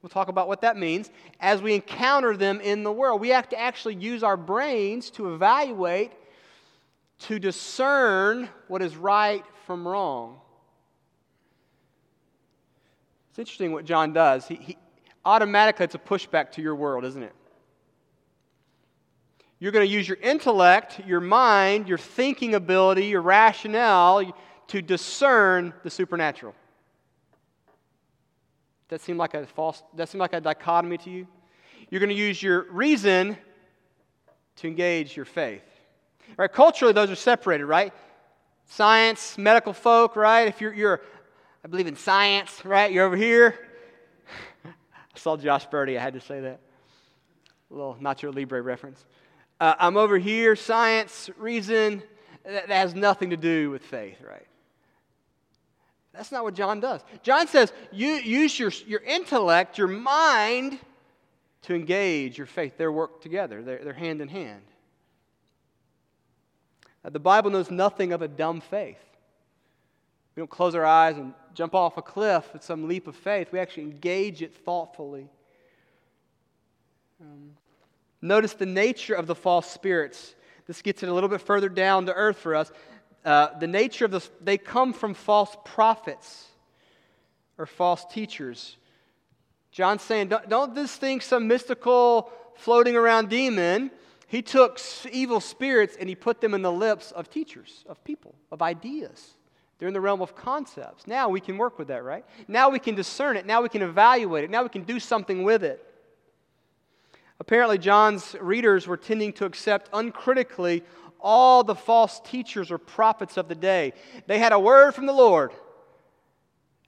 We'll 0.02 0.10
talk 0.10 0.28
about 0.28 0.48
what 0.48 0.60
that 0.62 0.76
means 0.76 1.10
as 1.40 1.62
we 1.62 1.74
encounter 1.74 2.36
them 2.36 2.60
in 2.60 2.82
the 2.82 2.92
world. 2.92 3.20
We 3.20 3.30
have 3.30 3.48
to 3.50 3.58
actually 3.58 3.94
use 3.94 4.22
our 4.22 4.36
brains 4.36 5.10
to 5.10 5.34
evaluate, 5.34 6.12
to 7.20 7.38
discern 7.38 8.48
what 8.68 8.82
is 8.82 8.96
right 8.96 9.44
from 9.64 9.86
wrong. 9.86 10.40
It's 13.30 13.38
interesting 13.38 13.72
what 13.72 13.84
John 13.84 14.12
does. 14.12 14.46
He, 14.48 14.56
he 14.56 14.76
automatically, 15.24 15.84
it's 15.84 15.94
a 15.94 15.98
pushback 15.98 16.52
to 16.52 16.62
your 16.62 16.74
world, 16.74 17.04
isn't 17.04 17.22
it? 17.22 17.34
You're 19.58 19.72
going 19.72 19.86
to 19.86 19.92
use 19.92 20.06
your 20.06 20.18
intellect, 20.20 21.00
your 21.06 21.20
mind, 21.20 21.88
your 21.88 21.98
thinking 21.98 22.54
ability, 22.54 23.06
your 23.06 23.22
rationale 23.22 24.34
to 24.68 24.82
discern 24.82 25.72
the 25.82 25.90
supernatural. 25.90 26.54
That 28.88 29.00
seem 29.00 29.16
like 29.16 29.34
a 29.34 29.46
false, 29.46 29.82
that 29.94 30.08
seem 30.08 30.20
like 30.20 30.34
a 30.34 30.40
dichotomy 30.40 30.98
to 30.98 31.10
you? 31.10 31.26
You're 31.90 32.00
going 32.00 32.10
to 32.10 32.16
use 32.16 32.42
your 32.42 32.70
reason 32.70 33.36
to 34.56 34.66
engage 34.66 35.16
your 35.16 35.24
faith. 35.24 35.62
Right? 36.36 36.52
Culturally, 36.52 36.92
those 36.92 37.10
are 37.10 37.16
separated, 37.16 37.66
right? 37.66 37.92
Science, 38.66 39.38
medical 39.38 39.72
folk, 39.72 40.16
right? 40.16 40.48
If 40.48 40.60
you're, 40.60 40.74
you're 40.74 41.00
I 41.64 41.68
believe 41.68 41.86
in 41.86 41.96
science, 41.96 42.64
right? 42.64 42.92
You're 42.92 43.06
over 43.06 43.16
here. 43.16 43.58
I 44.64 45.18
saw 45.18 45.36
Josh 45.36 45.66
Birdie. 45.66 45.98
I 45.98 46.02
had 46.02 46.14
to 46.14 46.20
say 46.20 46.40
that. 46.40 46.60
A 47.70 47.74
little 47.74 47.96
Nacho 48.00 48.34
Libre 48.34 48.62
reference. 48.62 49.04
Uh, 49.60 49.74
I'm 49.78 49.96
over 49.96 50.18
here, 50.18 50.54
science, 50.56 51.30
reason. 51.38 52.02
That, 52.44 52.68
has 52.68 52.94
nothing 52.94 53.30
to 53.30 53.36
do 53.36 53.70
with 53.70 53.82
faith, 53.82 54.18
right? 54.22 54.46
That's 56.12 56.30
not 56.30 56.44
what 56.44 56.54
John 56.54 56.80
does. 56.80 57.02
John 57.22 57.46
says, 57.48 57.72
you, 57.90 58.08
use 58.08 58.58
your, 58.58 58.70
your 58.86 59.00
intellect, 59.00 59.78
your 59.78 59.88
mind, 59.88 60.78
to 61.62 61.74
engage 61.74 62.38
your 62.38 62.46
faith. 62.46 62.74
They're 62.78 62.92
work 62.92 63.20
together, 63.20 63.62
they're, 63.62 63.82
they're 63.82 63.92
hand 63.92 64.20
in 64.20 64.28
hand. 64.28 64.62
Uh, 67.04 67.10
the 67.10 67.18
Bible 67.18 67.50
knows 67.50 67.70
nothing 67.70 68.12
of 68.12 68.22
a 68.22 68.28
dumb 68.28 68.60
faith. 68.60 68.98
We 70.34 70.40
don't 70.40 70.50
close 70.50 70.74
our 70.74 70.84
eyes 70.84 71.16
and 71.16 71.34
jump 71.54 71.74
off 71.74 71.96
a 71.96 72.02
cliff 72.02 72.48
at 72.54 72.62
some 72.62 72.88
leap 72.88 73.06
of 73.06 73.16
faith. 73.16 73.48
We 73.52 73.58
actually 73.58 73.84
engage 73.84 74.42
it 74.42 74.54
thoughtfully. 74.54 75.28
Um, 77.20 77.52
notice 78.26 78.54
the 78.54 78.66
nature 78.66 79.14
of 79.14 79.26
the 79.26 79.34
false 79.34 79.70
spirits. 79.70 80.34
This 80.66 80.82
gets 80.82 81.02
it 81.02 81.08
a 81.08 81.14
little 81.14 81.28
bit 81.28 81.40
further 81.40 81.68
down 81.68 82.06
to 82.06 82.14
earth 82.14 82.38
for 82.38 82.54
us. 82.54 82.70
Uh, 83.24 83.58
the 83.58 83.66
nature 83.66 84.04
of 84.04 84.10
this, 84.10 84.30
they 84.40 84.58
come 84.58 84.92
from 84.92 85.14
false 85.14 85.56
prophets 85.64 86.46
or 87.58 87.66
false 87.66 88.04
teachers. 88.04 88.76
John's 89.70 90.02
saying, 90.02 90.28
don't, 90.28 90.48
don't 90.48 90.74
this 90.74 90.94
think 90.94 91.22
some 91.22 91.48
mystical 91.48 92.30
floating 92.54 92.96
around 92.96 93.28
demon. 93.28 93.90
He 94.28 94.42
took 94.42 94.80
evil 95.10 95.40
spirits 95.40 95.96
and 95.98 96.08
he 96.08 96.14
put 96.14 96.40
them 96.40 96.54
in 96.54 96.62
the 96.62 96.72
lips 96.72 97.12
of 97.12 97.30
teachers, 97.30 97.84
of 97.88 98.02
people, 98.04 98.34
of 98.50 98.62
ideas. 98.62 99.34
They're 99.78 99.88
in 99.88 99.94
the 99.94 100.00
realm 100.00 100.22
of 100.22 100.34
concepts. 100.34 101.06
Now 101.06 101.28
we 101.28 101.40
can 101.40 101.58
work 101.58 101.78
with 101.78 101.88
that, 101.88 102.02
right? 102.02 102.24
Now 102.48 102.70
we 102.70 102.78
can 102.78 102.94
discern 102.94 103.36
it. 103.36 103.44
Now 103.44 103.62
we 103.62 103.68
can 103.68 103.82
evaluate 103.82 104.44
it. 104.44 104.50
Now 104.50 104.62
we 104.62 104.68
can 104.68 104.82
do 104.82 104.98
something 104.98 105.42
with 105.42 105.62
it. 105.62 105.84
Apparently, 107.38 107.78
John's 107.78 108.34
readers 108.40 108.86
were 108.86 108.96
tending 108.96 109.32
to 109.34 109.44
accept 109.44 109.90
uncritically 109.92 110.82
all 111.20 111.64
the 111.64 111.74
false 111.74 112.20
teachers 112.20 112.70
or 112.70 112.78
prophets 112.78 113.36
of 113.36 113.48
the 113.48 113.54
day. 113.54 113.92
They 114.26 114.38
had 114.38 114.52
a 114.52 114.58
word 114.58 114.94
from 114.94 115.06
the 115.06 115.12
Lord. 115.12 115.52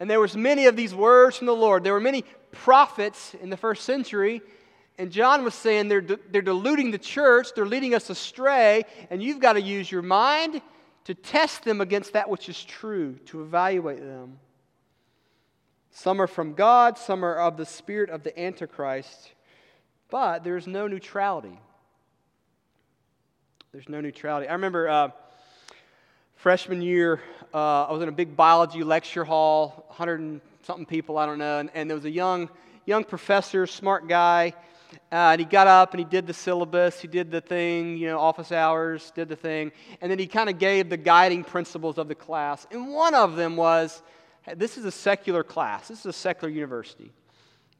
And 0.00 0.08
there 0.08 0.20
was 0.20 0.36
many 0.36 0.66
of 0.66 0.76
these 0.76 0.94
words 0.94 1.36
from 1.36 1.46
the 1.46 1.54
Lord. 1.54 1.84
There 1.84 1.92
were 1.92 2.00
many 2.00 2.24
prophets 2.52 3.34
in 3.42 3.50
the 3.50 3.56
first 3.56 3.84
century. 3.84 4.42
And 4.96 5.12
John 5.12 5.44
was 5.44 5.54
saying 5.54 5.88
they're, 5.88 6.00
they're 6.00 6.42
deluding 6.42 6.90
the 6.90 6.98
church, 6.98 7.48
they're 7.54 7.66
leading 7.66 7.94
us 7.94 8.10
astray, 8.10 8.84
and 9.10 9.22
you've 9.22 9.38
got 9.38 9.52
to 9.52 9.62
use 9.62 9.90
your 9.90 10.02
mind 10.02 10.60
to 11.04 11.14
test 11.14 11.64
them 11.64 11.80
against 11.80 12.14
that 12.14 12.28
which 12.28 12.48
is 12.48 12.62
true, 12.64 13.14
to 13.26 13.42
evaluate 13.42 14.00
them. 14.00 14.40
Some 15.90 16.20
are 16.20 16.26
from 16.26 16.54
God, 16.54 16.98
some 16.98 17.24
are 17.24 17.36
of 17.36 17.56
the 17.56 17.64
spirit 17.64 18.10
of 18.10 18.24
the 18.24 18.38
Antichrist, 18.38 19.32
but 20.10 20.44
there's 20.44 20.66
no 20.66 20.86
neutrality. 20.86 21.58
There's 23.72 23.88
no 23.88 24.00
neutrality. 24.00 24.48
I 24.48 24.52
remember 24.52 24.88
uh, 24.88 25.10
freshman 26.36 26.80
year, 26.80 27.20
uh, 27.52 27.84
I 27.84 27.92
was 27.92 28.02
in 28.02 28.08
a 28.08 28.12
big 28.12 28.36
biology 28.36 28.82
lecture 28.82 29.24
hall, 29.24 29.84
100 29.88 30.20
and 30.20 30.40
something 30.62 30.86
people, 30.86 31.18
I 31.18 31.26
don't 31.26 31.38
know, 31.38 31.58
and, 31.58 31.70
and 31.74 31.90
there 31.90 31.96
was 31.96 32.04
a 32.04 32.10
young, 32.10 32.48
young 32.86 33.04
professor, 33.04 33.66
smart 33.66 34.08
guy. 34.08 34.54
Uh, 35.12 35.32
and 35.32 35.40
he 35.40 35.44
got 35.44 35.66
up 35.66 35.92
and 35.92 35.98
he 35.98 36.04
did 36.04 36.26
the 36.26 36.32
syllabus, 36.32 36.98
he 37.00 37.08
did 37.08 37.30
the 37.30 37.42
thing, 37.42 37.98
you 37.98 38.06
know, 38.06 38.18
office 38.18 38.52
hours, 38.52 39.12
did 39.14 39.28
the 39.28 39.36
thing. 39.36 39.70
And 40.00 40.10
then 40.10 40.18
he 40.18 40.26
kind 40.26 40.48
of 40.48 40.58
gave 40.58 40.88
the 40.88 40.96
guiding 40.96 41.44
principles 41.44 41.98
of 41.98 42.08
the 42.08 42.14
class. 42.14 42.66
And 42.70 42.92
one 42.94 43.14
of 43.14 43.36
them 43.36 43.56
was 43.56 44.02
this 44.56 44.78
is 44.78 44.86
a 44.86 44.90
secular 44.90 45.44
class, 45.44 45.88
this 45.88 46.00
is 46.00 46.06
a 46.06 46.12
secular 46.12 46.52
university. 46.52 47.12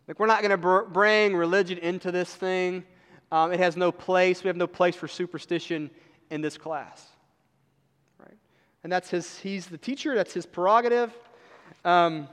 Like, 0.09 0.19
we're 0.19 0.27
not 0.27 0.41
going 0.41 0.51
to 0.51 0.57
br- 0.57 0.81
bring 0.81 1.37
religion 1.37 1.77
into 1.79 2.11
this 2.11 2.35
thing. 2.35 2.85
Um, 3.31 3.53
it 3.53 3.61
has 3.61 3.77
no 3.77 3.93
place. 3.93 4.43
We 4.43 4.49
have 4.49 4.57
no 4.57 4.67
place 4.67 4.97
for 4.97 5.07
superstition 5.07 5.91
in 6.31 6.41
this 6.41 6.57
class. 6.57 7.07
Right? 8.19 8.37
And 8.83 8.91
that's 8.91 9.11
his, 9.11 9.39
he's 9.39 9.67
the 9.67 9.77
teacher, 9.77 10.15
that's 10.15 10.33
his 10.33 10.47
prerogative. 10.47 11.13
Um, 11.85 12.27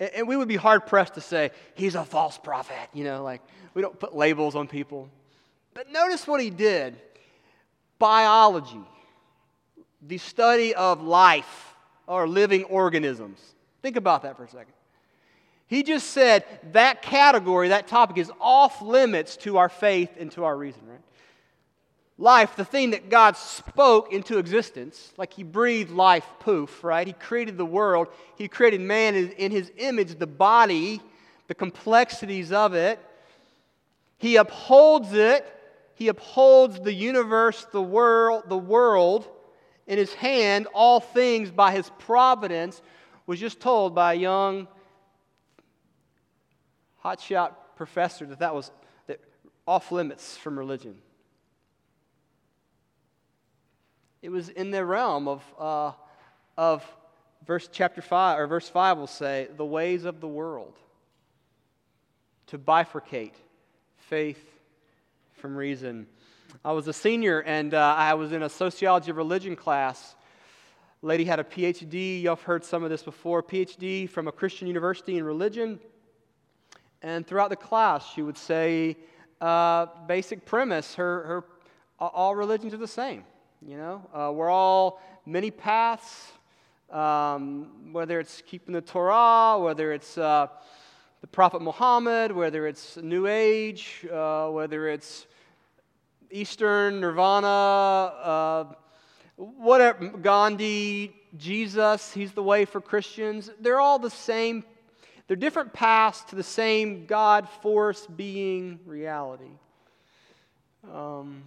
and, 0.00 0.10
and 0.14 0.28
we 0.28 0.38
would 0.38 0.48
be 0.48 0.56
hard 0.56 0.86
pressed 0.86 1.14
to 1.14 1.20
say, 1.20 1.50
he's 1.74 1.94
a 1.94 2.04
false 2.04 2.38
prophet. 2.38 2.88
You 2.94 3.04
know, 3.04 3.22
like, 3.22 3.42
we 3.74 3.82
don't 3.82 4.00
put 4.00 4.16
labels 4.16 4.56
on 4.56 4.66
people. 4.66 5.10
But 5.74 5.92
notice 5.92 6.26
what 6.26 6.40
he 6.40 6.48
did 6.48 6.96
biology, 7.98 8.84
the 10.00 10.16
study 10.18 10.74
of 10.74 11.02
life 11.02 11.74
or 12.06 12.26
living 12.26 12.64
organisms. 12.64 13.38
Think 13.82 13.96
about 13.96 14.22
that 14.22 14.36
for 14.36 14.44
a 14.44 14.48
second. 14.48 14.72
He 15.66 15.82
just 15.82 16.10
said 16.10 16.44
that 16.72 17.02
category, 17.02 17.68
that 17.68 17.88
topic 17.88 18.18
is 18.18 18.30
off 18.40 18.80
limits 18.80 19.36
to 19.38 19.58
our 19.58 19.68
faith 19.68 20.10
and 20.18 20.30
to 20.32 20.44
our 20.44 20.56
reason, 20.56 20.82
right? 20.88 21.00
Life, 22.18 22.56
the 22.56 22.64
thing 22.64 22.90
that 22.90 23.10
God 23.10 23.36
spoke 23.36 24.12
into 24.12 24.38
existence, 24.38 25.12
like 25.16 25.34
He 25.34 25.42
breathed 25.42 25.90
life, 25.90 26.26
poof, 26.40 26.82
right? 26.82 27.06
He 27.06 27.12
created 27.12 27.58
the 27.58 27.66
world, 27.66 28.08
He 28.36 28.48
created 28.48 28.80
man 28.80 29.14
in 29.14 29.50
His 29.50 29.70
image, 29.76 30.18
the 30.18 30.26
body, 30.26 31.00
the 31.48 31.54
complexities 31.54 32.52
of 32.52 32.74
it. 32.74 32.98
He 34.18 34.36
upholds 34.36 35.12
it. 35.12 35.52
He 35.94 36.08
upholds 36.08 36.78
the 36.80 36.92
universe, 36.92 37.66
the 37.72 37.82
world, 37.82 38.44
the 38.48 38.56
world 38.56 39.26
in 39.86 39.98
his 39.98 40.12
hand, 40.14 40.66
all 40.74 41.00
things 41.00 41.50
by 41.50 41.72
his 41.72 41.90
providence, 41.98 42.82
was 43.26 43.40
just 43.40 43.60
told 43.60 43.94
by 43.94 44.14
a 44.14 44.16
young 44.16 44.68
hotshot 47.06 47.52
professor 47.76 48.26
that 48.26 48.40
that 48.40 48.54
was 48.54 48.70
that 49.06 49.20
off 49.66 49.92
limits 49.92 50.36
from 50.36 50.58
religion. 50.58 50.96
It 54.22 54.30
was 54.30 54.48
in 54.48 54.72
the 54.72 54.84
realm 54.84 55.28
of, 55.28 55.42
uh, 55.56 55.92
of 56.56 56.84
verse 57.46 57.68
chapter 57.70 58.02
5, 58.02 58.40
or 58.40 58.46
verse 58.48 58.68
5 58.68 58.98
will 58.98 59.06
say, 59.06 59.46
the 59.56 59.64
ways 59.64 60.04
of 60.04 60.20
the 60.20 60.26
world. 60.26 60.74
To 62.48 62.58
bifurcate 62.58 63.34
faith 63.98 64.42
from 65.34 65.54
reason. 65.54 66.08
I 66.64 66.72
was 66.72 66.88
a 66.88 66.92
senior 66.92 67.40
and 67.42 67.74
uh, 67.74 67.94
I 67.96 68.14
was 68.14 68.32
in 68.32 68.42
a 68.42 68.48
sociology 68.48 69.10
of 69.10 69.16
religion 69.16 69.54
class. 69.54 70.16
Lady 71.02 71.24
had 71.24 71.38
a 71.38 71.44
PhD. 71.44 72.22
You've 72.22 72.42
heard 72.42 72.64
some 72.64 72.82
of 72.82 72.90
this 72.90 73.02
before. 73.02 73.42
PhD 73.42 74.08
from 74.08 74.26
a 74.26 74.32
Christian 74.32 74.66
university 74.66 75.18
in 75.18 75.24
religion. 75.24 75.78
And 77.06 77.24
throughout 77.24 77.50
the 77.50 77.56
class, 77.56 78.04
she 78.12 78.22
would 78.22 78.36
say, 78.36 78.96
uh, 79.40 79.86
basic 80.08 80.44
premise 80.44 80.96
her, 80.96 81.22
her, 81.22 81.44
all 82.00 82.34
religions 82.34 82.74
are 82.74 82.78
the 82.78 82.88
same. 82.88 83.22
You 83.64 83.76
know, 83.76 84.02
uh, 84.12 84.32
we're 84.32 84.50
all 84.50 85.00
many 85.24 85.52
paths, 85.52 86.32
um, 86.90 87.92
whether 87.92 88.18
it's 88.18 88.42
keeping 88.44 88.74
the 88.74 88.80
Torah, 88.80 89.56
whether 89.56 89.92
it's 89.92 90.18
uh, 90.18 90.48
the 91.20 91.28
Prophet 91.28 91.62
Muhammad, 91.62 92.32
whether 92.32 92.66
it's 92.66 92.96
New 92.96 93.28
Age, 93.28 94.04
uh, 94.12 94.48
whether 94.48 94.88
it's 94.88 95.28
Eastern, 96.32 96.98
Nirvana, 96.98 97.46
uh, 97.46 98.64
whatever, 99.36 100.08
Gandhi, 100.08 101.14
Jesus, 101.36 102.12
he's 102.12 102.32
the 102.32 102.42
way 102.42 102.64
for 102.64 102.80
Christians. 102.80 103.48
They're 103.60 103.80
all 103.80 104.00
the 104.00 104.10
same 104.10 104.64
they're 105.26 105.36
different 105.36 105.72
paths 105.72 106.22
to 106.24 106.36
the 106.36 106.42
same 106.42 107.06
God 107.06 107.48
force 107.62 108.06
being 108.06 108.78
reality. 108.86 109.50
Um, 110.92 111.42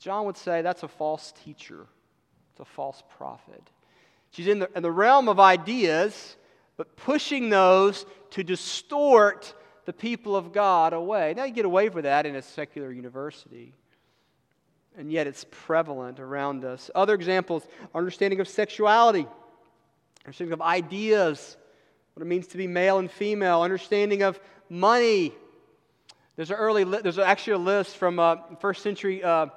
John 0.00 0.26
would 0.26 0.36
say 0.36 0.62
that's 0.62 0.82
a 0.82 0.88
false 0.88 1.32
teacher, 1.44 1.86
it's 2.52 2.60
a 2.60 2.64
false 2.64 3.02
prophet. 3.16 3.62
She's 4.30 4.48
in 4.48 4.58
the, 4.58 4.70
in 4.76 4.82
the 4.82 4.90
realm 4.90 5.28
of 5.28 5.40
ideas, 5.40 6.36
but 6.76 6.94
pushing 6.96 7.48
those 7.48 8.04
to 8.30 8.42
distort 8.42 9.54
the 9.86 9.92
people 9.92 10.36
of 10.36 10.52
God 10.52 10.92
away. 10.92 11.32
Now, 11.34 11.44
you 11.44 11.52
get 11.52 11.64
away 11.64 11.88
with 11.88 12.04
that 12.04 12.26
in 12.26 12.36
a 12.36 12.42
secular 12.42 12.92
university, 12.92 13.72
and 14.98 15.10
yet 15.10 15.26
it's 15.26 15.46
prevalent 15.50 16.20
around 16.20 16.64
us. 16.64 16.90
Other 16.94 17.14
examples 17.14 17.66
understanding 17.94 18.40
of 18.40 18.48
sexuality, 18.48 19.26
understanding 20.24 20.52
of 20.52 20.60
ideas 20.60 21.56
what 22.16 22.22
it 22.22 22.28
means 22.30 22.46
to 22.46 22.56
be 22.56 22.66
male 22.66 22.98
and 22.98 23.10
female, 23.10 23.60
understanding 23.60 24.22
of 24.22 24.40
money. 24.70 25.34
There's 26.36 26.50
an 26.50 26.56
early, 26.56 26.82
li- 26.84 27.00
there's 27.02 27.18
actually 27.18 27.52
a 27.52 27.58
list 27.58 27.98
from 27.98 28.18
uh, 28.18 28.36
first 28.58 28.82
century 28.82 29.22
uh, 29.22 29.48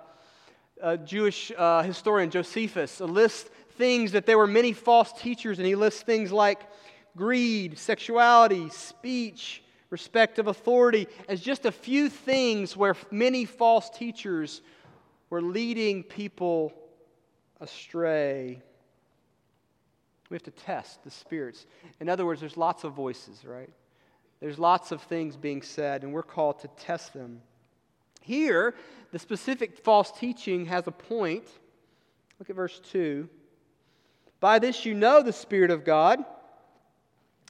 uh, 0.83 0.97
Jewish 0.97 1.53
uh, 1.57 1.83
historian 1.83 2.29
Josephus, 2.29 2.99
a 2.99 3.05
list 3.05 3.47
things 3.77 4.11
that 4.11 4.25
there 4.25 4.37
were 4.37 4.45
many 4.45 4.73
false 4.73 5.13
teachers, 5.13 5.57
and 5.57 5.65
he 5.65 5.75
lists 5.75 6.01
things 6.01 6.33
like 6.33 6.59
greed, 7.15 7.77
sexuality, 7.77 8.67
speech, 8.71 9.63
respect 9.89 10.37
of 10.37 10.47
authority, 10.47 11.07
as 11.29 11.39
just 11.39 11.65
a 11.65 11.71
few 11.71 12.09
things 12.09 12.75
where 12.75 12.97
many 13.09 13.45
false 13.45 13.89
teachers 13.89 14.61
were 15.29 15.41
leading 15.41 16.03
people 16.03 16.73
astray. 17.61 18.61
We 20.29 20.35
have 20.35 20.43
to 20.43 20.51
test 20.51 21.03
the 21.03 21.11
spirits. 21.11 21.65
In 21.99 22.07
other 22.07 22.25
words, 22.25 22.39
there's 22.39 22.57
lots 22.57 22.83
of 22.83 22.93
voices, 22.93 23.43
right? 23.43 23.69
There's 24.39 24.59
lots 24.59 24.91
of 24.91 25.01
things 25.01 25.35
being 25.35 25.61
said, 25.61 26.03
and 26.03 26.13
we're 26.13 26.23
called 26.23 26.59
to 26.59 26.67
test 26.77 27.13
them. 27.13 27.41
Here, 28.21 28.75
the 29.11 29.19
specific 29.19 29.79
false 29.79 30.11
teaching 30.11 30.65
has 30.65 30.87
a 30.87 30.91
point. 30.91 31.45
Look 32.37 32.49
at 32.49 32.55
verse 32.55 32.79
2. 32.91 33.27
By 34.39 34.59
this 34.59 34.85
you 34.85 34.93
know 34.93 35.21
the 35.21 35.33
Spirit 35.33 35.71
of 35.71 35.83
God. 35.83 36.23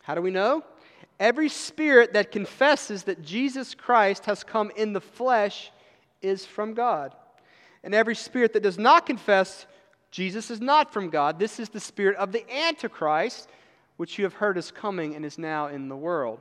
How 0.03 0.15
do 0.15 0.21
we 0.21 0.31
know? 0.31 0.63
Every 1.19 1.49
spirit 1.49 2.13
that 2.13 2.31
confesses 2.31 3.03
that 3.03 3.21
Jesus 3.21 3.75
Christ 3.75 4.25
has 4.25 4.43
come 4.43 4.71
in 4.75 4.93
the 4.93 5.01
flesh 5.01 5.71
is 6.21 6.45
from 6.45 6.73
God. 6.73 7.13
And 7.83 7.93
every 7.93 8.15
spirit 8.15 8.53
that 8.53 8.63
does 8.63 8.77
not 8.77 9.05
confess 9.05 9.65
Jesus 10.11 10.49
is 10.49 10.59
not 10.59 10.91
from 10.91 11.09
God. 11.09 11.37
This 11.37 11.59
is 11.59 11.69
the 11.69 11.79
spirit 11.79 12.17
of 12.17 12.31
the 12.31 12.43
Antichrist, 12.51 13.47
which 13.97 14.17
you 14.17 14.23
have 14.23 14.33
heard 14.33 14.57
is 14.57 14.71
coming 14.71 15.15
and 15.15 15.25
is 15.25 15.37
now 15.37 15.67
in 15.67 15.87
the 15.87 15.95
world. 15.95 16.39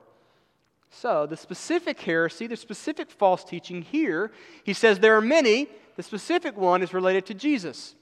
So, 0.91 1.27
the 1.27 1.37
specific 1.37 2.01
heresy, 2.01 2.47
the 2.47 2.57
specific 2.57 3.11
false 3.11 3.45
teaching 3.45 3.83
here, 3.83 4.33
he 4.65 4.73
says 4.73 4.99
there 4.99 5.17
are 5.17 5.23
many. 5.23 5.69
The 5.97 6.03
specific 6.03 6.57
one 6.57 6.83
is 6.83 6.95
related 6.95 7.27
to 7.27 7.35
Jesus, 7.35 7.95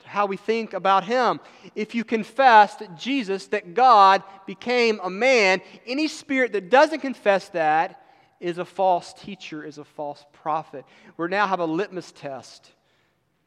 to 0.00 0.08
how 0.08 0.26
we 0.26 0.36
think 0.36 0.72
about 0.72 1.04
him. 1.04 1.40
If 1.74 1.94
you 1.94 2.04
confess 2.04 2.76
that 2.76 2.96
Jesus, 2.96 3.48
that 3.48 3.74
God 3.74 4.22
became 4.46 5.00
a 5.02 5.10
man, 5.10 5.60
any 5.86 6.08
spirit 6.08 6.52
that 6.52 6.70
doesn't 6.70 7.00
confess 7.00 7.48
that 7.50 8.02
is 8.40 8.58
a 8.58 8.64
false 8.64 9.12
teacher, 9.12 9.64
is 9.64 9.78
a 9.78 9.84
false 9.84 10.24
prophet. 10.32 10.86
We 11.16 11.28
now 11.28 11.46
have 11.46 11.60
a 11.60 11.66
litmus 11.66 12.12
test 12.12 12.70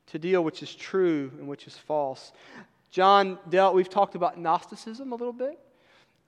to 0.08 0.20
deal 0.20 0.44
which 0.44 0.62
is 0.64 0.74
true 0.74 1.32
and 1.38 1.48
which 1.48 1.68
is 1.68 1.78
false. 1.78 2.32
John 2.92 3.38
dealt, 3.50 3.76
we've 3.76 3.90
talked 3.90 4.16
about 4.16 4.40
Gnosticism 4.40 5.12
a 5.12 5.16
little 5.16 5.34
bit. 5.34 5.60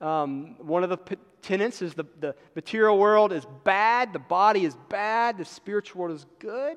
Um, 0.00 0.56
one 0.58 0.84
of 0.84 0.90
the 0.90 0.98
p- 0.98 1.16
tenets 1.42 1.82
is 1.82 1.94
the, 1.94 2.04
the 2.20 2.34
material 2.54 2.98
world 2.98 3.32
is 3.32 3.46
bad, 3.64 4.12
the 4.12 4.18
body 4.18 4.64
is 4.64 4.76
bad, 4.88 5.38
the 5.38 5.44
spiritual 5.44 6.02
world 6.02 6.14
is 6.14 6.26
good. 6.38 6.76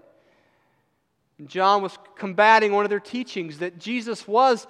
And 1.38 1.48
John 1.48 1.81
was 1.81 1.98
combating 2.15 2.72
one 2.72 2.86
of 2.86 2.89
their 2.89 3.00
teachings 3.00 3.60
that 3.60 3.79
Jesus 3.79 4.27
was, 4.27 4.67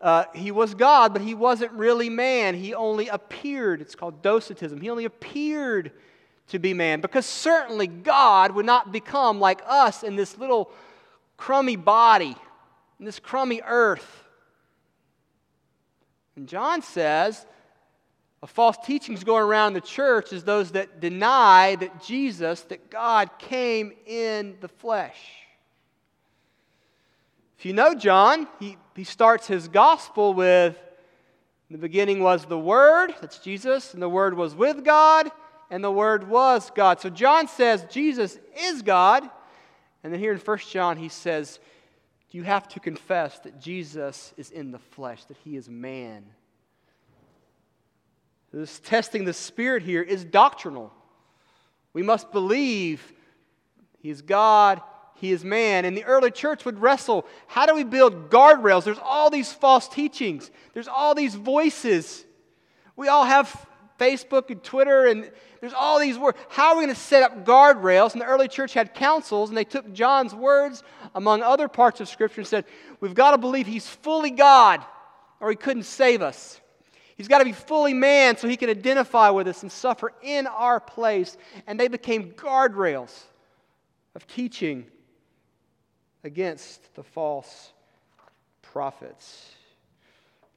uh, 0.00 0.24
he 0.34 0.50
was 0.50 0.74
God, 0.74 1.12
but 1.12 1.22
he 1.22 1.34
wasn't 1.34 1.72
really 1.72 2.10
man. 2.10 2.54
He 2.54 2.74
only 2.74 3.08
appeared. 3.08 3.80
It's 3.80 3.94
called 3.94 4.22
docetism. 4.22 4.80
He 4.80 4.90
only 4.90 5.04
appeared 5.06 5.92
to 6.48 6.58
be 6.58 6.74
man 6.74 7.00
because 7.00 7.24
certainly 7.24 7.86
God 7.86 8.52
would 8.52 8.66
not 8.66 8.92
become 8.92 9.40
like 9.40 9.62
us 9.66 10.02
in 10.02 10.16
this 10.16 10.36
little 10.36 10.70
crummy 11.36 11.76
body, 11.76 12.36
in 12.98 13.04
this 13.04 13.18
crummy 13.18 13.60
earth. 13.64 14.24
And 16.36 16.48
John 16.48 16.82
says 16.82 17.46
a 18.42 18.46
false 18.46 18.76
teaching 18.84 19.14
is 19.14 19.24
going 19.24 19.42
around 19.42 19.72
the 19.72 19.80
church 19.80 20.32
is 20.32 20.44
those 20.44 20.72
that 20.72 21.00
deny 21.00 21.76
that 21.76 22.04
Jesus, 22.04 22.60
that 22.62 22.90
God 22.90 23.30
came 23.38 23.92
in 24.04 24.56
the 24.60 24.68
flesh. 24.68 25.18
If 27.58 27.64
you 27.64 27.72
know 27.72 27.94
John, 27.94 28.46
he, 28.60 28.76
he 28.94 29.04
starts 29.04 29.46
his 29.46 29.68
gospel 29.68 30.34
with 30.34 30.78
the 31.70 31.78
beginning 31.78 32.22
was 32.22 32.44
the 32.44 32.58
Word, 32.58 33.14
that's 33.20 33.38
Jesus, 33.38 33.94
and 33.94 34.02
the 34.02 34.08
Word 34.08 34.34
was 34.34 34.54
with 34.54 34.84
God, 34.84 35.30
and 35.70 35.82
the 35.82 35.90
Word 35.90 36.28
was 36.28 36.70
God. 36.74 37.00
So 37.00 37.10
John 37.10 37.48
says 37.48 37.86
Jesus 37.90 38.38
is 38.56 38.82
God. 38.82 39.28
And 40.04 40.12
then 40.12 40.20
here 40.20 40.32
in 40.32 40.38
1 40.38 40.58
John, 40.70 40.98
he 40.98 41.08
says, 41.08 41.58
You 42.30 42.42
have 42.42 42.68
to 42.68 42.80
confess 42.80 43.38
that 43.40 43.58
Jesus 43.58 44.34
is 44.36 44.50
in 44.50 44.70
the 44.70 44.78
flesh, 44.78 45.24
that 45.24 45.38
he 45.38 45.56
is 45.56 45.68
man. 45.68 46.26
This 48.52 48.78
testing 48.80 49.24
the 49.24 49.32
Spirit 49.32 49.82
here 49.82 50.02
is 50.02 50.24
doctrinal. 50.24 50.92
We 51.94 52.02
must 52.02 52.30
believe 52.30 53.12
he 53.98 54.10
is 54.10 54.20
God, 54.20 54.82
he 55.16 55.32
is 55.32 55.42
man. 55.42 55.86
And 55.86 55.96
the 55.96 56.04
early 56.04 56.30
church 56.30 56.66
would 56.66 56.78
wrestle 56.78 57.26
how 57.46 57.64
do 57.64 57.74
we 57.74 57.82
build 57.82 58.28
guardrails? 58.28 58.84
There's 58.84 58.98
all 59.02 59.30
these 59.30 59.52
false 59.52 59.88
teachings, 59.88 60.50
there's 60.74 60.88
all 60.88 61.14
these 61.14 61.34
voices. 61.34 62.24
We 62.96 63.08
all 63.08 63.24
have 63.24 63.66
Facebook 63.98 64.50
and 64.50 64.62
Twitter, 64.62 65.06
and 65.06 65.30
there's 65.60 65.72
all 65.72 65.98
these 65.98 66.18
words. 66.18 66.38
How 66.48 66.70
are 66.70 66.76
we 66.76 66.84
going 66.84 66.94
to 66.94 67.00
set 67.00 67.22
up 67.22 67.44
guardrails? 67.44 68.12
And 68.12 68.20
the 68.20 68.26
early 68.26 68.48
church 68.48 68.74
had 68.74 68.94
councils, 68.94 69.50
and 69.50 69.56
they 69.56 69.64
took 69.64 69.92
John's 69.92 70.34
words, 70.34 70.82
among 71.14 71.42
other 71.42 71.68
parts 71.68 72.00
of 72.00 72.08
Scripture, 72.08 72.40
and 72.40 72.48
said, 72.48 72.64
We've 73.00 73.14
got 73.14 73.32
to 73.32 73.38
believe 73.38 73.66
he's 73.66 73.88
fully 73.88 74.30
God, 74.30 74.84
or 75.40 75.50
he 75.50 75.56
couldn't 75.56 75.84
save 75.84 76.22
us. 76.22 76.60
He's 77.16 77.28
got 77.28 77.38
to 77.38 77.44
be 77.44 77.52
fully 77.52 77.94
man 77.94 78.36
so 78.36 78.48
he 78.48 78.56
can 78.56 78.68
identify 78.68 79.30
with 79.30 79.46
us 79.46 79.62
and 79.62 79.70
suffer 79.70 80.12
in 80.22 80.46
our 80.48 80.80
place. 80.80 81.36
And 81.66 81.78
they 81.78 81.88
became 81.88 82.32
guardrails 82.32 83.22
of 84.16 84.26
teaching 84.26 84.86
against 86.24 86.94
the 86.94 87.04
false 87.04 87.72
prophets. 88.62 89.52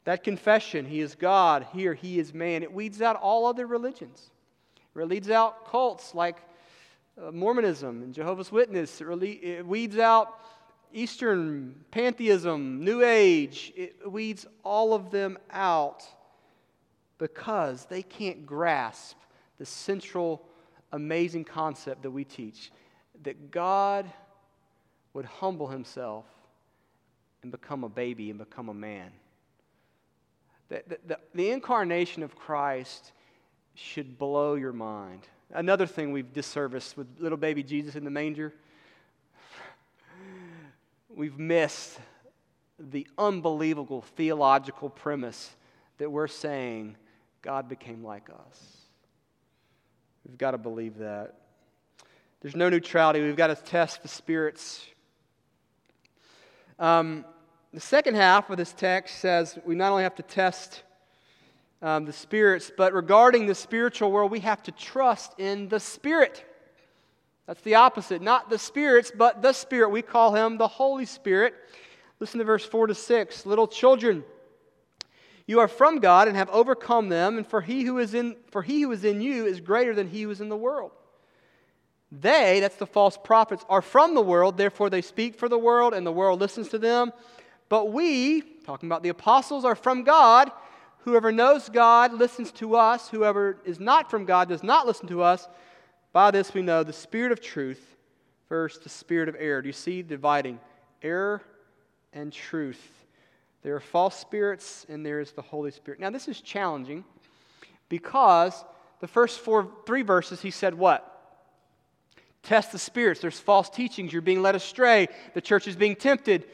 That 0.08 0.24
confession, 0.24 0.86
He 0.86 1.02
is 1.02 1.16
God, 1.16 1.68
here 1.74 1.94
He 1.94 2.18
is 2.18 2.34
man, 2.34 2.64
it 2.64 2.72
weeds 2.72 3.02
out 3.02 3.18
all 3.18 3.46
other 3.46 3.68
religions. 3.68 4.32
It 4.96 5.10
weeds 5.10 5.30
out 5.30 5.70
cults 5.70 6.16
like 6.16 6.38
uh, 7.22 7.34
Mormonism 7.34 8.04
and 8.04 8.14
Jehovah's 8.14 8.50
Witness. 8.50 9.02
It, 9.02 9.06
it 9.44 9.68
weeds 9.68 9.98
out 9.98 10.40
Eastern 10.94 11.84
pantheism, 11.92 12.86
New 12.86 13.04
Age. 13.04 13.74
It 13.76 14.10
weeds 14.10 14.46
all 14.64 14.94
of 14.94 15.12
them 15.12 15.38
out 15.52 16.06
because 17.18 17.84
they 17.84 18.02
can't 18.02 18.46
grasp 18.46 19.18
the 19.58 19.66
central, 19.66 20.48
amazing 20.94 21.44
concept 21.44 22.04
that 22.04 22.12
we 22.12 22.24
teach 22.24 22.72
that 23.24 23.52
God 23.52 24.10
would 25.12 25.26
humble 25.26 25.68
himself 25.68 26.24
and 27.44 27.52
become 27.52 27.84
a 27.84 27.90
baby 27.90 28.30
and 28.30 28.40
become 28.40 28.70
a 28.70 28.74
man. 28.74 29.12
The, 30.70 30.84
the, 31.06 31.20
the, 31.34 31.50
incarnation 31.52 32.24
of 32.24 32.36
Christ 32.36 33.14
should 33.74 34.18
blow 34.18 34.56
your 34.56 34.74
mind. 34.74 35.22
Another 35.54 35.86
thing 35.86 36.12
we've 36.12 36.34
disserviced 36.34 36.98
with 36.98 37.08
little 37.20 37.38
baby 37.38 37.64
Jesus 37.64 37.96
in 37.96 38.04
the 38.04 38.12
manger, 38.12 38.54
we've 41.10 41.40
missed 41.40 42.00
the 42.80 43.08
unbelievable 43.18 44.02
theological 44.02 44.90
premise 44.90 45.56
that 46.00 46.12
we're 46.12 46.28
saying 46.28 46.98
God 47.42 47.70
became 47.70 48.04
like 48.04 48.30
us. 48.30 48.78
We've 50.28 50.38
got 50.38 50.52
to 50.52 50.58
believe 50.58 50.98
that. 50.98 51.36
There's 52.42 52.56
no 52.56 52.70
neutrality. 52.70 53.22
We've 53.22 53.36
got 53.36 53.48
to 53.48 53.56
test 53.56 54.02
the 54.02 54.10
spirits. 54.10 54.86
Um, 56.78 57.26
the 57.74 57.80
second 57.80 58.16
half 58.16 58.50
of 58.50 58.58
this 58.58 58.74
text 58.74 59.20
says 59.20 59.60
we 59.66 59.76
not 59.76 59.92
only 59.92 60.04
have 60.04 60.16
to 60.16 60.24
test 60.24 60.84
um, 61.82 62.06
the 62.06 62.14
spirits, 62.14 62.72
but 62.76 62.94
regarding 62.94 63.46
the 63.46 63.56
spiritual 63.56 64.12
world, 64.12 64.32
we 64.32 64.40
have 64.40 64.64
to 64.64 64.72
trust 64.72 65.34
in 65.38 65.68
the 65.68 65.80
Spirit. 65.80 66.44
That's 67.46 67.62
the 67.62 67.76
opposite. 67.76 68.22
Not 68.22 68.50
the 68.50 68.58
spirits, 68.58 69.12
but 69.16 69.42
the 69.42 69.54
Spirit. 69.54 69.90
We 69.90 70.02
call 70.02 70.34
him 70.34 70.58
the 70.58 70.68
Holy 70.68 71.06
Spirit. 71.06 71.54
Listen 72.20 72.40
to 72.40 72.46
verse 72.46 72.66
4 72.66 72.88
to 72.88 72.96
6. 72.96 73.46
Little 73.46 73.68
children, 73.68 74.24
you 75.46 75.60
are 75.60 75.68
from 75.68 76.00
God 76.00 76.28
and 76.28 76.36
have 76.36 76.50
overcome 76.50 77.10
them, 77.10 77.38
and 77.38 77.48
for 77.48 77.62
he 77.62 77.84
who 77.84 78.00
is 78.00 78.14
in, 78.14 78.36
for 78.52 78.64
he 78.64 78.82
who 78.82 78.92
is 78.92 79.06
in 79.06 79.22
you 79.22 79.46
is 79.46 79.62
greater 79.62 79.94
than 79.94 80.08
he 80.08 80.24
who 80.24 80.32
is 80.32 80.42
in 80.42 80.50
the 80.50 80.58
world. 80.58 80.92
They, 82.12 82.60
that's 82.62 82.78
the 82.78 82.88
false 82.88 83.18
prophets, 83.22 83.66
are 83.70 83.82
from 83.82 84.16
the 84.16 84.22
world, 84.22 84.58
therefore 84.58 84.90
they 84.90 85.02
speak 85.02 85.38
for 85.38 85.50
the 85.50 85.58
world, 85.58 85.94
and 85.94 86.08
the 86.08 86.12
world 86.12 86.40
listens 86.40 86.70
to 86.70 86.80
them. 86.80 87.12
But 87.70 87.92
we, 87.92 88.42
talking 88.42 88.88
about 88.88 89.04
the 89.04 89.10
apostles, 89.10 89.66
are 89.66 89.76
from 89.76 90.04
God. 90.04 90.52
Whoever 91.00 91.32
knows 91.32 91.70
God 91.70 92.14
listens 92.14 92.52
to 92.54 92.76
us. 92.76 93.10
Whoever 93.10 93.58
is 93.66 93.80
not 93.80 94.10
from 94.10 94.26
God 94.26 94.50
does 94.50 94.64
not 94.64 94.86
listen 94.86 95.08
to 95.08 95.22
us. 95.22 95.48
By 96.14 96.32
this 96.32 96.54
we 96.54 96.62
know 96.62 96.84
the 96.84 96.94
spirit 96.94 97.32
of 97.32 97.42
truth 97.42 97.96
versus 98.50 98.82
the 98.84 98.90
spirit 98.90 99.30
of 99.30 99.36
error. 99.38 99.62
Do 99.62 99.68
you 99.68 99.74
see 99.74 100.02
dividing 100.02 100.60
error 101.02 101.42
and 102.14 102.32
truth? 102.32 102.82
There 103.64 103.76
are 103.76 103.82
false 103.82 104.16
spirits 104.16 104.86
and 104.90 105.06
there 105.06 105.20
is 105.20 105.32
the 105.32 105.42
Holy 105.42 105.72
Spirit. 105.72 106.00
Now, 106.00 106.10
this 106.10 106.28
is 106.28 106.42
challenging 106.42 107.04
because 107.90 108.64
the 109.00 109.08
first 109.08 109.40
four, 109.40 109.70
three 109.86 110.02
verses 110.02 110.42
he 110.42 110.52
said 110.52 110.74
what? 110.74 111.14
Test 112.44 112.72
the 112.72 112.80
spirits. 112.80 113.20
There's 113.20 113.40
false 113.40 113.70
teachings. 113.70 114.14
You're 114.14 114.22
being 114.22 114.42
led 114.42 114.56
astray. 114.56 115.08
The 115.34 115.42
church 115.42 115.68
is 115.68 115.76
being 115.76 115.96
tempted. 115.96 116.46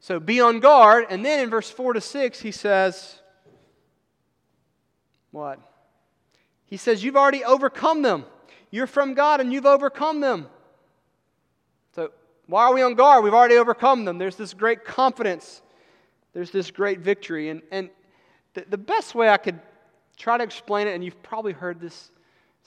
So 0.00 0.18
be 0.18 0.40
on 0.40 0.60
guard. 0.60 1.06
And 1.08 1.24
then 1.24 1.40
in 1.40 1.50
verse 1.50 1.70
4 1.70 1.92
to 1.92 2.00
6, 2.00 2.40
he 2.40 2.50
says, 2.50 3.20
What? 5.30 5.60
He 6.64 6.76
says, 6.76 7.04
You've 7.04 7.16
already 7.16 7.44
overcome 7.44 8.02
them. 8.02 8.24
You're 8.70 8.86
from 8.86 9.14
God 9.14 9.40
and 9.40 9.52
you've 9.52 9.66
overcome 9.66 10.20
them. 10.20 10.48
So 11.94 12.10
why 12.46 12.64
are 12.64 12.74
we 12.74 12.82
on 12.82 12.94
guard? 12.94 13.24
We've 13.24 13.34
already 13.34 13.56
overcome 13.56 14.04
them. 14.04 14.18
There's 14.18 14.36
this 14.36 14.54
great 14.54 14.84
confidence 14.84 15.62
there's 16.32 16.50
this 16.50 16.70
great 16.70 17.00
victory. 17.00 17.48
And, 17.48 17.62
and 17.70 17.90
the, 18.54 18.64
the 18.68 18.78
best 18.78 19.14
way 19.14 19.28
I 19.28 19.36
could 19.36 19.58
try 20.16 20.38
to 20.38 20.44
explain 20.44 20.86
it, 20.86 20.94
and 20.94 21.04
you've 21.04 21.22
probably 21.22 21.52
heard 21.52 21.80
this, 21.80 22.10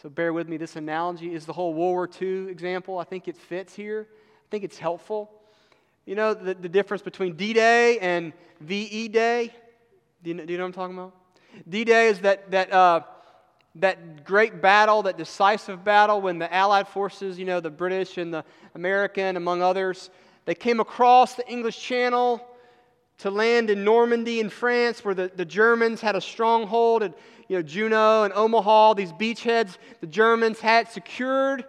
so 0.02 0.10
bear 0.10 0.34
with 0.34 0.50
me, 0.50 0.58
this 0.58 0.76
analogy 0.76 1.34
is 1.34 1.46
the 1.46 1.54
whole 1.54 1.74
World 1.74 1.94
War 1.94 2.10
II 2.22 2.50
example. 2.50 2.98
I 2.98 3.04
think 3.04 3.28
it 3.28 3.38
fits 3.38 3.74
here, 3.74 4.08
I 4.12 4.48
think 4.50 4.64
it's 4.64 4.78
helpful. 4.78 5.32
You 6.06 6.16
know 6.16 6.34
the, 6.34 6.54
the 6.54 6.68
difference 6.68 7.02
between 7.02 7.36
D 7.36 7.54
Day 7.54 7.98
and 8.00 8.34
VE 8.60 9.08
Day? 9.08 9.54
Do 10.22 10.30
you, 10.30 10.34
know, 10.36 10.46
do 10.46 10.52
you 10.52 10.58
know 10.58 10.66
what 10.66 10.68
I'm 10.68 10.74
talking 10.74 10.98
about? 10.98 11.14
D 11.70 11.86
Day 11.86 12.08
is 12.08 12.20
that, 12.20 12.52
that, 12.52 12.74
uh, 12.74 13.02
that 13.76 14.26
great 14.26 14.62
battle, 14.62 15.04
that 15.04 15.18
decisive 15.18 15.84
battle 15.84 16.20
when 16.20 16.40
the 16.40 16.54
Allied 16.54 16.88
forces, 16.88 17.40
you 17.40 17.46
know, 17.46 17.60
the 17.60 17.70
British 17.70 18.18
and 18.18 18.34
the 18.34 18.44
American, 18.76 19.38
among 19.38 19.62
others, 19.62 20.10
they 20.46 20.56
came 20.56 20.82
across 20.82 21.36
the 21.36 21.48
English 21.50 21.82
Channel 21.82 22.46
to 23.20 23.32
land 23.32 23.70
in 23.70 23.86
Normandy 23.86 24.42
in 24.42 24.50
France, 24.50 25.06
where 25.06 25.16
the, 25.16 25.32
the 25.34 25.46
Germans 25.46 26.02
had 26.02 26.18
a 26.18 26.22
stronghold, 26.22 27.04
at 27.04 27.14
you 27.48 27.56
know, 27.56 27.62
Juno 27.62 28.24
and 28.24 28.34
Omaha, 28.34 28.96
these 28.96 29.14
beachheads, 29.14 29.78
the 30.02 30.08
Germans 30.08 30.60
had 30.60 30.90
secured. 30.90 31.64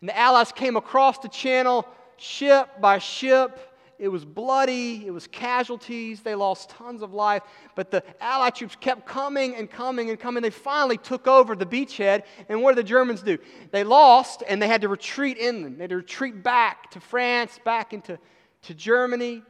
And 0.00 0.08
the 0.08 0.18
Allies 0.18 0.50
came 0.50 0.76
across 0.76 1.18
the 1.18 1.28
channel 1.28 1.86
ship 2.20 2.68
by 2.80 2.98
ship. 2.98 3.58
It 3.98 4.08
was 4.08 4.24
bloody, 4.24 5.06
it 5.06 5.10
was 5.10 5.26
casualties, 5.26 6.22
they 6.22 6.34
lost 6.34 6.70
tons 6.70 7.02
of 7.02 7.12
life, 7.12 7.42
but 7.74 7.90
the 7.90 8.02
Allied 8.18 8.54
troops 8.54 8.74
kept 8.80 9.04
coming 9.04 9.54
and 9.56 9.70
coming 9.70 10.08
and 10.08 10.18
coming. 10.18 10.42
They 10.42 10.48
finally 10.48 10.96
took 10.96 11.26
over 11.26 11.54
the 11.54 11.66
beachhead, 11.66 12.22
and 12.48 12.62
what 12.62 12.74
did 12.74 12.86
the 12.86 12.88
Germans 12.88 13.20
do? 13.20 13.36
They 13.72 13.84
lost 13.84 14.42
and 14.48 14.62
they 14.62 14.68
had 14.68 14.80
to 14.82 14.88
retreat 14.88 15.36
inland. 15.36 15.76
They 15.76 15.82
had 15.82 15.90
to 15.90 15.96
retreat 15.96 16.42
back 16.42 16.90
to 16.92 17.00
France, 17.00 17.60
back 17.62 17.92
into 17.92 18.18
to 18.62 18.74
Germany. 18.74 19.42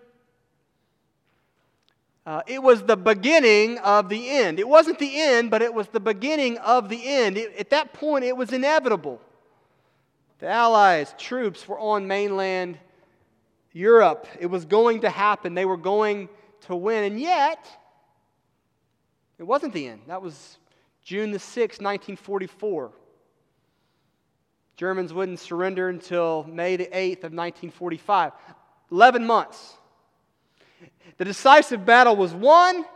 Uh, 2.26 2.42
it 2.48 2.62
was 2.62 2.82
the 2.82 2.96
beginning 2.96 3.78
of 3.78 4.08
the 4.08 4.30
end. 4.30 4.58
It 4.58 4.68
wasn't 4.68 4.98
the 4.98 5.20
end, 5.20 5.50
but 5.50 5.62
it 5.62 5.72
was 5.72 5.86
the 5.88 6.00
beginning 6.00 6.58
of 6.58 6.88
the 6.88 7.06
end. 7.06 7.38
It, 7.38 7.56
at 7.56 7.70
that 7.70 7.92
point, 7.92 8.24
it 8.24 8.36
was 8.36 8.52
inevitable. 8.52 9.20
The 10.40 10.48
Allies' 10.48 11.14
troops 11.18 11.68
were 11.68 11.78
on 11.78 12.06
mainland 12.06 12.78
Europe. 13.72 14.26
It 14.38 14.46
was 14.46 14.64
going 14.64 15.02
to 15.02 15.10
happen. 15.10 15.54
They 15.54 15.66
were 15.66 15.76
going 15.76 16.28
to 16.62 16.74
win. 16.74 17.04
And 17.04 17.20
yet, 17.20 17.66
it 19.38 19.44
wasn't 19.44 19.74
the 19.74 19.86
end. 19.86 20.02
That 20.06 20.22
was 20.22 20.58
June 21.02 21.30
the 21.30 21.38
6th, 21.38 21.80
1944. 21.80 22.90
Germans 24.76 25.12
wouldn't 25.12 25.38
surrender 25.38 25.90
until 25.90 26.44
May 26.44 26.76
the 26.76 26.86
8th 26.86 27.24
of 27.24 27.32
1945. 27.34 28.32
11 28.90 29.26
months. 29.26 29.74
The 31.18 31.26
decisive 31.26 31.84
battle 31.84 32.16
was 32.16 32.32
won, 32.32 32.86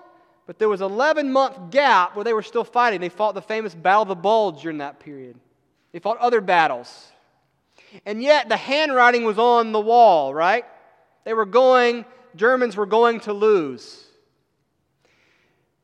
but 0.46 0.58
there 0.58 0.68
was 0.70 0.80
an 0.80 0.90
11 0.90 1.30
month 1.30 1.70
gap 1.70 2.16
where 2.16 2.24
they 2.24 2.32
were 2.32 2.42
still 2.42 2.64
fighting. 2.64 3.02
They 3.02 3.10
fought 3.10 3.34
the 3.34 3.42
famous 3.42 3.74
Battle 3.74 4.02
of 4.02 4.08
the 4.08 4.14
Bulge 4.14 4.62
during 4.62 4.78
that 4.78 4.98
period. 4.98 5.38
They 5.92 5.98
fought 5.98 6.16
other 6.18 6.40
battles. 6.40 7.12
And 8.06 8.22
yet 8.22 8.48
the 8.48 8.56
handwriting 8.56 9.24
was 9.24 9.38
on 9.38 9.72
the 9.72 9.80
wall, 9.80 10.34
right? 10.34 10.64
They 11.24 11.34
were 11.34 11.46
going, 11.46 12.04
Germans 12.36 12.76
were 12.76 12.86
going 12.86 13.20
to 13.20 13.32
lose. 13.32 14.04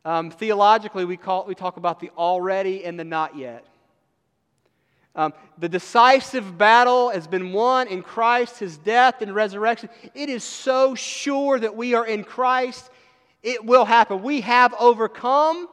Um, 0.05 0.31
theologically, 0.31 1.05
we, 1.05 1.17
call, 1.17 1.45
we 1.47 1.55
talk 1.55 1.77
about 1.77 2.01
the 2.01 2.11
already 2.17 2.85
and 2.85 2.99
the 2.99 3.05
not 3.05 3.37
yet. 3.37 3.65
Um, 5.15 5.35
the 5.59 5.69
decisive 5.69 6.57
battle 6.57 7.11
has 7.11 7.27
been 7.27 7.53
won 7.53 7.89
in 7.89 8.03
Christ, 8.03 8.59
his 8.59 8.79
death 8.79 9.23
and 9.23 9.35
resurrection. 9.35 9.89
It 10.15 10.29
is 10.29 10.45
so 10.45 10.95
sure 10.95 11.59
that 11.59 11.77
we 11.77 11.95
are 11.95 12.07
in 12.07 12.25
Christ, 12.25 12.91
it 13.43 13.65
will 13.65 13.85
happen. 13.85 14.23
We 14.23 14.43
have 14.43 14.75
overcome, 14.79 15.69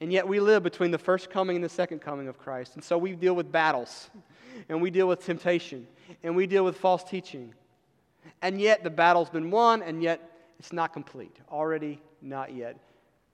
and 0.00 0.12
yet 0.12 0.26
we 0.26 0.40
live 0.40 0.62
between 0.62 0.90
the 0.90 0.98
first 0.98 1.30
coming 1.30 1.56
and 1.56 1.64
the 1.64 1.68
second 1.68 2.00
coming 2.00 2.28
of 2.28 2.38
Christ. 2.38 2.74
And 2.74 2.82
so 2.82 2.96
we 2.96 3.12
deal 3.12 3.34
with 3.34 3.52
battles, 3.52 4.08
and 4.68 4.80
we 4.80 4.90
deal 4.90 5.08
with 5.08 5.24
temptation, 5.24 5.86
and 6.22 6.34
we 6.36 6.46
deal 6.46 6.64
with 6.64 6.76
false 6.76 7.04
teaching. 7.04 7.54
And 8.42 8.60
yet 8.60 8.84
the 8.84 8.90
battle's 8.90 9.30
been 9.30 9.50
won, 9.50 9.82
and 9.82 10.02
yet 10.02 10.20
it's 10.58 10.72
not 10.72 10.92
complete. 10.92 11.36
Already 11.50 12.00
not 12.22 12.54
yet. 12.54 12.78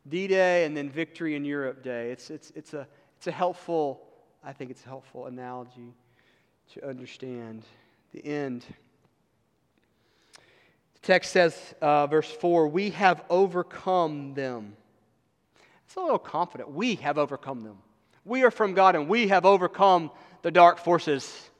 D 0.08 0.26
Day 0.26 0.64
and 0.64 0.76
then 0.76 0.88
Victory 0.88 1.36
in 1.36 1.44
Europe 1.44 1.82
Day. 1.82 2.10
It's, 2.10 2.30
it's, 2.30 2.50
it's 2.56 2.74
a 2.74 2.86
it's 3.20 3.26
a 3.26 3.32
helpful, 3.32 4.00
I 4.42 4.54
think 4.54 4.70
it's 4.70 4.82
a 4.86 4.88
helpful 4.88 5.26
analogy 5.26 5.92
to 6.72 6.88
understand 6.88 7.64
the 8.14 8.24
end. 8.24 8.64
The 10.94 11.00
text 11.02 11.32
says, 11.32 11.74
uh, 11.82 12.06
verse 12.06 12.30
4, 12.30 12.68
we 12.68 12.88
have 12.92 13.22
overcome 13.28 14.32
them. 14.32 14.74
It's 15.84 15.96
a 15.96 16.00
little 16.00 16.18
confident. 16.18 16.70
We 16.70 16.94
have 16.94 17.18
overcome 17.18 17.60
them. 17.60 17.76
We 18.30 18.44
are 18.44 18.52
from 18.52 18.74
God 18.74 18.94
and 18.94 19.08
we 19.08 19.26
have 19.26 19.44
overcome 19.44 20.12
the 20.42 20.52
dark 20.52 20.78
forces. 20.78 21.50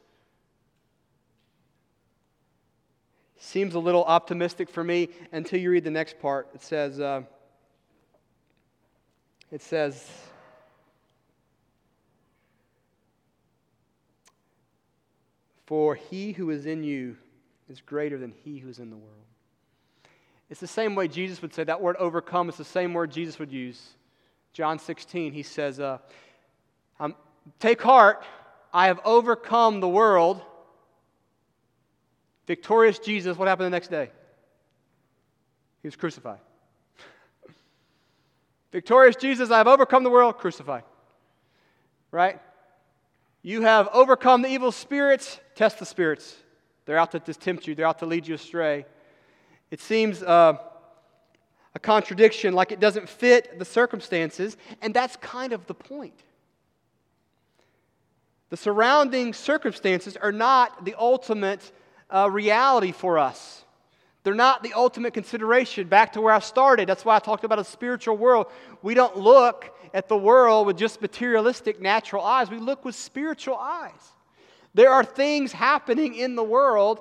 Seems 3.38 3.74
a 3.74 3.80
little 3.80 4.04
optimistic 4.04 4.70
for 4.70 4.84
me 4.84 5.08
until 5.32 5.58
you 5.58 5.72
read 5.72 5.82
the 5.82 5.90
next 5.90 6.20
part. 6.20 6.46
It 6.54 6.62
says, 6.62 7.00
uh, 7.00 7.22
it 9.50 9.62
says, 9.62 10.08
For 15.66 15.96
he 15.96 16.30
who 16.30 16.50
is 16.50 16.66
in 16.66 16.84
you 16.84 17.16
is 17.68 17.80
greater 17.80 18.16
than 18.16 18.30
he 18.44 18.58
who 18.58 18.68
is 18.68 18.78
in 18.78 18.90
the 18.90 18.96
world. 18.96 19.24
It's 20.48 20.60
the 20.60 20.68
same 20.68 20.94
way 20.94 21.08
Jesus 21.08 21.42
would 21.42 21.52
say 21.52 21.64
that 21.64 21.80
word 21.80 21.96
overcome, 21.96 22.48
it's 22.48 22.58
the 22.58 22.64
same 22.64 22.94
word 22.94 23.10
Jesus 23.10 23.40
would 23.40 23.50
use. 23.50 23.88
John 24.52 24.78
16, 24.78 25.32
he 25.32 25.42
says, 25.42 25.80
uh, 25.80 25.98
Take 27.58 27.82
heart, 27.82 28.24
I 28.72 28.86
have 28.86 29.00
overcome 29.04 29.80
the 29.80 29.88
world. 29.88 30.42
Victorious 32.46 32.98
Jesus, 32.98 33.36
what 33.36 33.48
happened 33.48 33.66
the 33.66 33.70
next 33.70 33.88
day? 33.88 34.10
He 35.82 35.88
was 35.88 35.96
crucified. 35.96 36.40
Victorious 38.72 39.16
Jesus, 39.16 39.50
I 39.50 39.58
have 39.58 39.68
overcome 39.68 40.04
the 40.04 40.10
world, 40.10 40.38
crucified. 40.38 40.84
Right? 42.10 42.40
You 43.42 43.62
have 43.62 43.88
overcome 43.92 44.42
the 44.42 44.48
evil 44.48 44.72
spirits, 44.72 45.40
test 45.54 45.78
the 45.78 45.86
spirits. 45.86 46.36
They're 46.84 46.98
out 46.98 47.12
to 47.12 47.20
tempt 47.20 47.66
you, 47.66 47.74
they're 47.74 47.86
out 47.86 48.00
to 48.00 48.06
lead 48.06 48.26
you 48.26 48.34
astray. 48.34 48.84
It 49.70 49.80
seems 49.80 50.22
uh, 50.22 50.58
a 51.74 51.78
contradiction, 51.78 52.54
like 52.54 52.72
it 52.72 52.80
doesn't 52.80 53.08
fit 53.08 53.58
the 53.58 53.64
circumstances, 53.64 54.56
and 54.82 54.92
that's 54.92 55.16
kind 55.16 55.52
of 55.52 55.66
the 55.66 55.74
point. 55.74 56.20
The 58.50 58.56
surrounding 58.56 59.32
circumstances 59.32 60.16
are 60.16 60.32
not 60.32 60.84
the 60.84 60.94
ultimate 60.98 61.72
uh, 62.10 62.28
reality 62.30 62.92
for 62.92 63.18
us. 63.18 63.64
They're 64.22 64.34
not 64.34 64.62
the 64.62 64.74
ultimate 64.74 65.14
consideration. 65.14 65.88
Back 65.88 66.12
to 66.12 66.20
where 66.20 66.34
I 66.34 66.40
started. 66.40 66.88
That's 66.88 67.04
why 67.04 67.16
I 67.16 67.20
talked 67.20 67.44
about 67.44 67.58
a 67.58 67.64
spiritual 67.64 68.16
world. 68.16 68.48
We 68.82 68.94
don't 68.94 69.16
look 69.16 69.74
at 69.94 70.08
the 70.08 70.16
world 70.16 70.66
with 70.66 70.76
just 70.76 71.00
materialistic 71.00 71.80
natural 71.80 72.24
eyes, 72.24 72.50
we 72.50 72.58
look 72.58 72.84
with 72.84 72.94
spiritual 72.94 73.56
eyes. 73.56 74.12
There 74.74 74.90
are 74.90 75.04
things 75.04 75.52
happening 75.52 76.14
in 76.14 76.36
the 76.36 76.44
world 76.44 77.00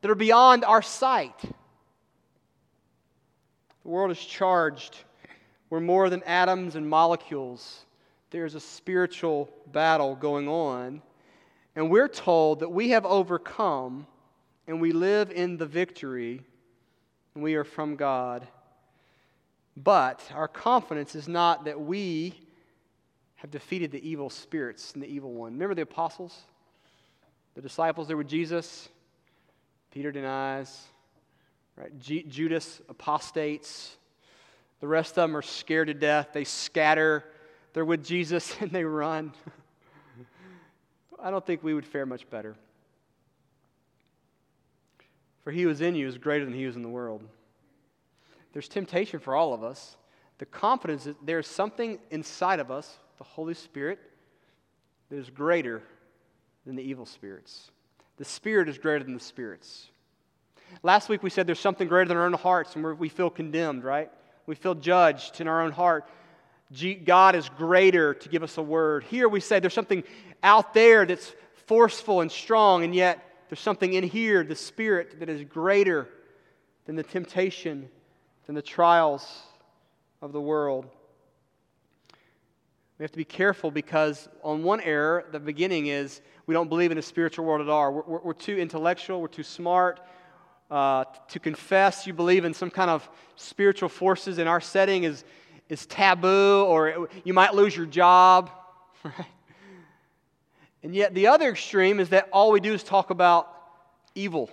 that 0.00 0.10
are 0.10 0.16
beyond 0.16 0.64
our 0.64 0.82
sight. 0.82 1.36
The 3.82 3.88
world 3.88 4.12
is 4.12 4.24
charged. 4.24 4.96
We're 5.68 5.80
more 5.80 6.10
than 6.10 6.22
atoms 6.24 6.76
and 6.76 6.88
molecules. 6.88 7.84
There's 8.32 8.54
a 8.54 8.60
spiritual 8.60 9.50
battle 9.70 10.16
going 10.16 10.48
on. 10.48 11.02
And 11.76 11.90
we're 11.90 12.08
told 12.08 12.60
that 12.60 12.70
we 12.70 12.90
have 12.90 13.04
overcome 13.04 14.06
and 14.66 14.80
we 14.80 14.92
live 14.92 15.30
in 15.30 15.58
the 15.58 15.66
victory, 15.66 16.40
and 17.34 17.44
we 17.44 17.56
are 17.56 17.64
from 17.64 17.96
God. 17.96 18.46
But 19.76 20.22
our 20.34 20.48
confidence 20.48 21.14
is 21.14 21.28
not 21.28 21.64
that 21.64 21.80
we 21.80 22.34
have 23.36 23.50
defeated 23.50 23.90
the 23.90 24.08
evil 24.08 24.30
spirits 24.30 24.94
and 24.94 25.02
the 25.02 25.08
evil 25.08 25.32
one. 25.32 25.52
Remember 25.54 25.74
the 25.74 25.82
apostles? 25.82 26.42
The 27.54 27.60
disciples 27.60 28.08
there 28.08 28.16
with 28.16 28.28
Jesus? 28.28 28.88
Peter 29.90 30.12
denies, 30.12 30.86
right? 31.76 31.98
G- 31.98 32.22
Judas 32.22 32.80
apostates. 32.88 33.96
The 34.80 34.88
rest 34.88 35.18
of 35.18 35.28
them 35.28 35.36
are 35.36 35.42
scared 35.42 35.88
to 35.88 35.94
death. 35.94 36.28
They 36.32 36.44
scatter. 36.44 37.24
They're 37.72 37.84
with 37.84 38.04
Jesus 38.04 38.54
and 38.60 38.70
they 38.70 38.84
run. 38.84 39.32
I 41.22 41.30
don't 41.30 41.44
think 41.46 41.62
we 41.62 41.74
would 41.74 41.86
fare 41.86 42.06
much 42.06 42.28
better. 42.28 42.56
For 45.44 45.50
he 45.50 45.62
who 45.62 45.70
is 45.70 45.80
in 45.80 45.94
you 45.94 46.06
is 46.06 46.18
greater 46.18 46.44
than 46.44 46.54
he 46.54 46.62
who 46.62 46.68
is 46.68 46.76
in 46.76 46.82
the 46.82 46.88
world. 46.88 47.22
There's 48.52 48.68
temptation 48.68 49.18
for 49.18 49.34
all 49.34 49.54
of 49.54 49.64
us. 49.64 49.96
The 50.38 50.46
confidence 50.46 51.04
that 51.04 51.16
there's 51.24 51.46
something 51.46 51.98
inside 52.10 52.60
of 52.60 52.70
us, 52.70 52.98
the 53.18 53.24
Holy 53.24 53.54
Spirit, 53.54 53.98
that 55.10 55.16
is 55.16 55.30
greater 55.30 55.82
than 56.66 56.76
the 56.76 56.82
evil 56.82 57.06
spirits. 57.06 57.70
The 58.18 58.24
Spirit 58.24 58.68
is 58.68 58.78
greater 58.78 59.04
than 59.04 59.14
the 59.14 59.20
spirits. 59.20 59.88
Last 60.82 61.08
week 61.08 61.22
we 61.22 61.30
said 61.30 61.46
there's 61.46 61.60
something 61.60 61.88
greater 61.88 62.08
than 62.08 62.16
our 62.16 62.26
own 62.26 62.32
hearts, 62.32 62.74
and 62.76 62.98
we 62.98 63.08
feel 63.08 63.30
condemned, 63.30 63.84
right? 63.84 64.10
We 64.46 64.54
feel 64.54 64.74
judged 64.74 65.40
in 65.40 65.48
our 65.48 65.62
own 65.62 65.72
heart. 65.72 66.08
God 67.04 67.34
is 67.34 67.48
greater 67.50 68.14
to 68.14 68.28
give 68.28 68.42
us 68.42 68.56
a 68.56 68.62
word. 68.62 69.04
Here 69.04 69.28
we 69.28 69.40
say 69.40 69.60
there's 69.60 69.74
something 69.74 70.04
out 70.42 70.74
there 70.74 71.04
that's 71.04 71.32
forceful 71.66 72.20
and 72.20 72.30
strong, 72.30 72.84
and 72.84 72.94
yet 72.94 73.44
there's 73.48 73.60
something 73.60 73.92
in 73.92 74.04
here, 74.04 74.42
the 74.44 74.56
Spirit, 74.56 75.20
that 75.20 75.28
is 75.28 75.44
greater 75.44 76.08
than 76.86 76.96
the 76.96 77.02
temptation, 77.02 77.88
than 78.46 78.54
the 78.54 78.62
trials 78.62 79.42
of 80.20 80.32
the 80.32 80.40
world. 80.40 80.86
We 82.98 83.04
have 83.04 83.12
to 83.12 83.18
be 83.18 83.24
careful 83.24 83.70
because, 83.70 84.28
on 84.42 84.62
one 84.62 84.80
error, 84.80 85.26
the 85.32 85.40
beginning 85.40 85.88
is 85.88 86.20
we 86.46 86.54
don't 86.54 86.68
believe 86.68 86.92
in 86.92 86.98
a 86.98 87.02
spiritual 87.02 87.44
world 87.44 87.60
at 87.60 87.68
all. 87.68 87.92
We're, 87.92 88.20
we're, 88.20 88.32
too 88.32 88.56
intellectual, 88.58 89.20
we're 89.20 89.28
too 89.28 89.42
smart 89.42 90.00
uh, 90.70 91.04
to 91.28 91.38
confess 91.38 92.06
you 92.06 92.12
believe 92.12 92.44
in 92.44 92.54
some 92.54 92.70
kind 92.70 92.90
of 92.90 93.08
spiritual 93.36 93.88
forces 93.88 94.38
in 94.38 94.46
our 94.46 94.60
setting 94.60 95.04
is, 95.04 95.24
is 95.72 95.86
taboo, 95.86 96.66
or 96.66 97.08
you 97.24 97.32
might 97.32 97.54
lose 97.54 97.74
your 97.74 97.86
job, 97.86 98.50
right? 99.04 99.14
And 100.82 100.94
yet, 100.94 101.14
the 101.14 101.28
other 101.28 101.48
extreme 101.48 101.98
is 101.98 102.10
that 102.10 102.28
all 102.30 102.52
we 102.52 102.60
do 102.60 102.74
is 102.74 102.82
talk 102.82 103.08
about 103.08 103.48
evil 104.14 104.50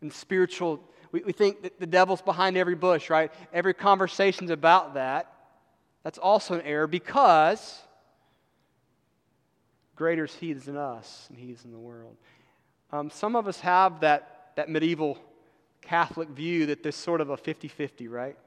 and 0.00 0.10
spiritual. 0.10 0.82
We, 1.10 1.20
we 1.24 1.32
think 1.32 1.62
that 1.62 1.78
the 1.78 1.86
devil's 1.86 2.22
behind 2.22 2.56
every 2.56 2.74
bush, 2.74 3.10
right? 3.10 3.30
Every 3.52 3.74
conversation's 3.74 4.48
about 4.48 4.94
that. 4.94 5.30
That's 6.04 6.18
also 6.18 6.54
an 6.54 6.62
error 6.62 6.86
because 6.86 7.78
greater 9.94 10.24
is 10.24 10.34
he 10.34 10.54
that's 10.54 10.68
in 10.68 10.78
us 10.78 11.26
and 11.28 11.38
he 11.38 11.50
is 11.50 11.66
in 11.66 11.70
the 11.70 11.78
world. 11.78 12.16
Um, 12.92 13.10
some 13.10 13.36
of 13.36 13.46
us 13.46 13.60
have 13.60 14.00
that, 14.00 14.52
that 14.56 14.70
medieval 14.70 15.18
Catholic 15.82 16.30
view 16.30 16.64
that 16.66 16.82
there's 16.82 16.96
sort 16.96 17.20
of 17.20 17.28
a 17.28 17.36
50 17.36 17.68
50, 17.68 18.08
right? 18.08 18.38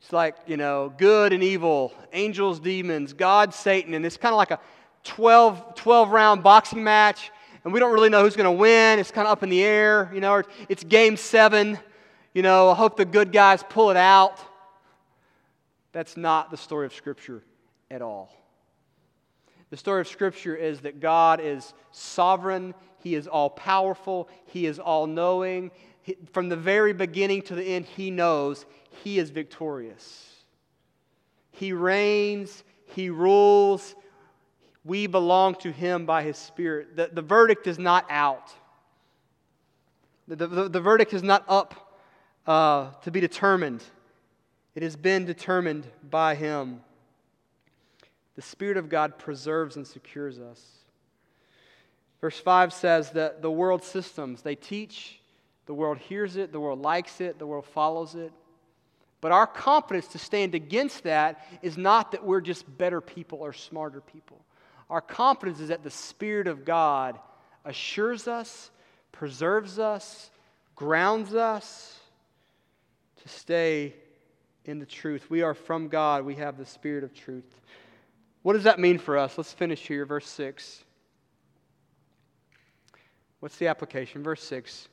It's 0.00 0.12
like, 0.12 0.36
you 0.46 0.56
know, 0.56 0.92
good 0.96 1.32
and 1.32 1.42
evil, 1.42 1.92
angels, 2.12 2.60
demons, 2.60 3.12
God, 3.12 3.54
Satan, 3.54 3.94
and 3.94 4.04
it's 4.04 4.16
kind 4.16 4.32
of 4.32 4.36
like 4.36 4.50
a 4.50 4.60
12, 5.04 5.74
12 5.74 6.10
round 6.10 6.42
boxing 6.42 6.84
match, 6.84 7.30
and 7.64 7.72
we 7.72 7.80
don't 7.80 7.92
really 7.92 8.10
know 8.10 8.22
who's 8.22 8.36
going 8.36 8.44
to 8.44 8.60
win. 8.60 8.98
It's 8.98 9.10
kind 9.10 9.26
of 9.26 9.32
up 9.32 9.42
in 9.42 9.48
the 9.48 9.62
air, 9.62 10.10
you 10.12 10.20
know, 10.20 10.42
it's 10.68 10.84
game 10.84 11.16
seven. 11.16 11.78
You 12.34 12.42
know, 12.42 12.70
I 12.70 12.74
hope 12.74 12.96
the 12.96 13.04
good 13.04 13.30
guys 13.32 13.62
pull 13.68 13.90
it 13.90 13.96
out. 13.96 14.40
That's 15.92 16.16
not 16.16 16.50
the 16.50 16.56
story 16.56 16.84
of 16.84 16.92
Scripture 16.92 17.44
at 17.90 18.02
all. 18.02 18.28
The 19.70 19.76
story 19.76 20.00
of 20.00 20.08
Scripture 20.08 20.56
is 20.56 20.80
that 20.80 20.98
God 21.00 21.40
is 21.40 21.72
sovereign, 21.92 22.74
He 22.98 23.14
is 23.14 23.28
all 23.28 23.50
powerful, 23.50 24.28
He 24.46 24.66
is 24.66 24.80
all 24.80 25.06
knowing. 25.06 25.70
From 26.32 26.48
the 26.48 26.56
very 26.56 26.92
beginning 26.92 27.42
to 27.42 27.54
the 27.54 27.64
end, 27.64 27.86
He 27.86 28.10
knows 28.10 28.66
He 29.02 29.18
is 29.18 29.30
victorious. 29.30 30.30
He 31.50 31.72
reigns, 31.72 32.64
He 32.86 33.10
rules, 33.10 33.94
we 34.84 35.06
belong 35.06 35.54
to 35.56 35.72
Him 35.72 36.04
by 36.04 36.22
His 36.22 36.36
Spirit. 36.36 36.96
The, 36.96 37.10
the 37.12 37.22
verdict 37.22 37.66
is 37.66 37.78
not 37.78 38.06
out, 38.10 38.52
the, 40.26 40.36
the, 40.36 40.68
the 40.68 40.80
verdict 40.80 41.12
is 41.12 41.22
not 41.22 41.44
up 41.48 41.98
uh, 42.46 42.90
to 43.02 43.10
be 43.10 43.20
determined. 43.20 43.82
It 44.74 44.82
has 44.82 44.96
been 44.96 45.24
determined 45.24 45.86
by 46.10 46.34
Him. 46.34 46.80
The 48.36 48.42
Spirit 48.42 48.76
of 48.76 48.88
God 48.88 49.18
preserves 49.18 49.76
and 49.76 49.86
secures 49.86 50.38
us. 50.38 50.60
Verse 52.20 52.38
5 52.38 52.72
says 52.72 53.10
that 53.10 53.42
the 53.42 53.50
world 53.50 53.84
systems, 53.84 54.42
they 54.42 54.54
teach, 54.54 55.20
the 55.66 55.74
world 55.74 55.98
hears 55.98 56.36
it, 56.36 56.52
the 56.52 56.60
world 56.60 56.80
likes 56.80 57.20
it, 57.20 57.38
the 57.38 57.46
world 57.46 57.66
follows 57.66 58.14
it. 58.14 58.32
But 59.20 59.32
our 59.32 59.46
confidence 59.46 60.08
to 60.08 60.18
stand 60.18 60.54
against 60.54 61.04
that 61.04 61.46
is 61.62 61.78
not 61.78 62.12
that 62.12 62.24
we're 62.24 62.42
just 62.42 62.76
better 62.76 63.00
people 63.00 63.38
or 63.38 63.52
smarter 63.54 64.00
people. 64.00 64.44
Our 64.90 65.00
confidence 65.00 65.60
is 65.60 65.68
that 65.68 65.82
the 65.82 65.90
Spirit 65.90 66.46
of 66.46 66.64
God 66.64 67.18
assures 67.64 68.28
us, 68.28 68.70
preserves 69.12 69.78
us, 69.78 70.30
grounds 70.76 71.34
us 71.34 71.98
to 73.22 73.28
stay 73.28 73.94
in 74.66 74.78
the 74.78 74.86
truth. 74.86 75.30
We 75.30 75.40
are 75.42 75.54
from 75.54 75.88
God, 75.88 76.24
we 76.24 76.34
have 76.36 76.58
the 76.58 76.66
Spirit 76.66 77.04
of 77.04 77.14
truth. 77.14 77.44
What 78.42 78.52
does 78.52 78.64
that 78.64 78.78
mean 78.78 78.98
for 78.98 79.16
us? 79.16 79.38
Let's 79.38 79.54
finish 79.54 79.86
here, 79.86 80.04
verse 80.04 80.28
6. 80.28 80.84
What's 83.40 83.56
the 83.56 83.68
application? 83.68 84.22
Verse 84.22 84.42
6. 84.42 84.88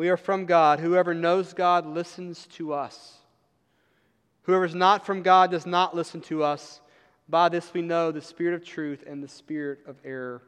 We 0.00 0.08
are 0.08 0.16
from 0.16 0.46
God. 0.46 0.80
Whoever 0.80 1.12
knows 1.12 1.52
God 1.52 1.84
listens 1.84 2.46
to 2.52 2.72
us. 2.72 3.18
Whoever 4.44 4.64
is 4.64 4.74
not 4.74 5.04
from 5.04 5.20
God 5.20 5.50
does 5.50 5.66
not 5.66 5.94
listen 5.94 6.22
to 6.22 6.42
us. 6.42 6.80
By 7.28 7.50
this 7.50 7.74
we 7.74 7.82
know 7.82 8.10
the 8.10 8.22
spirit 8.22 8.54
of 8.54 8.64
truth 8.64 9.04
and 9.06 9.22
the 9.22 9.28
spirit 9.28 9.80
of 9.86 9.98
error. 10.02 10.40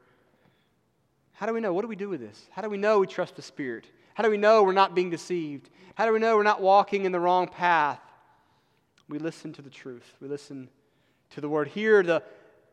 How 1.34 1.44
do 1.44 1.52
we 1.52 1.60
know? 1.60 1.74
What 1.74 1.82
do 1.82 1.88
we 1.88 1.96
do 1.96 2.08
with 2.08 2.20
this? 2.20 2.46
How 2.50 2.62
do 2.62 2.70
we 2.70 2.78
know 2.78 3.00
we 3.00 3.06
trust 3.06 3.36
the 3.36 3.42
Spirit? 3.42 3.84
How 4.14 4.24
do 4.24 4.30
we 4.30 4.38
know 4.38 4.62
we're 4.62 4.72
not 4.72 4.94
being 4.94 5.10
deceived? 5.10 5.68
How 5.96 6.06
do 6.06 6.14
we 6.14 6.18
know 6.18 6.34
we're 6.34 6.44
not 6.44 6.62
walking 6.62 7.04
in 7.04 7.12
the 7.12 7.20
wrong 7.20 7.46
path? 7.46 8.00
We 9.06 9.18
listen 9.18 9.52
to 9.52 9.60
the 9.60 9.68
truth. 9.68 10.14
We 10.22 10.28
listen 10.28 10.70
to 11.32 11.42
the 11.42 11.48
word. 11.50 11.68
Here, 11.68 12.02
the, 12.02 12.22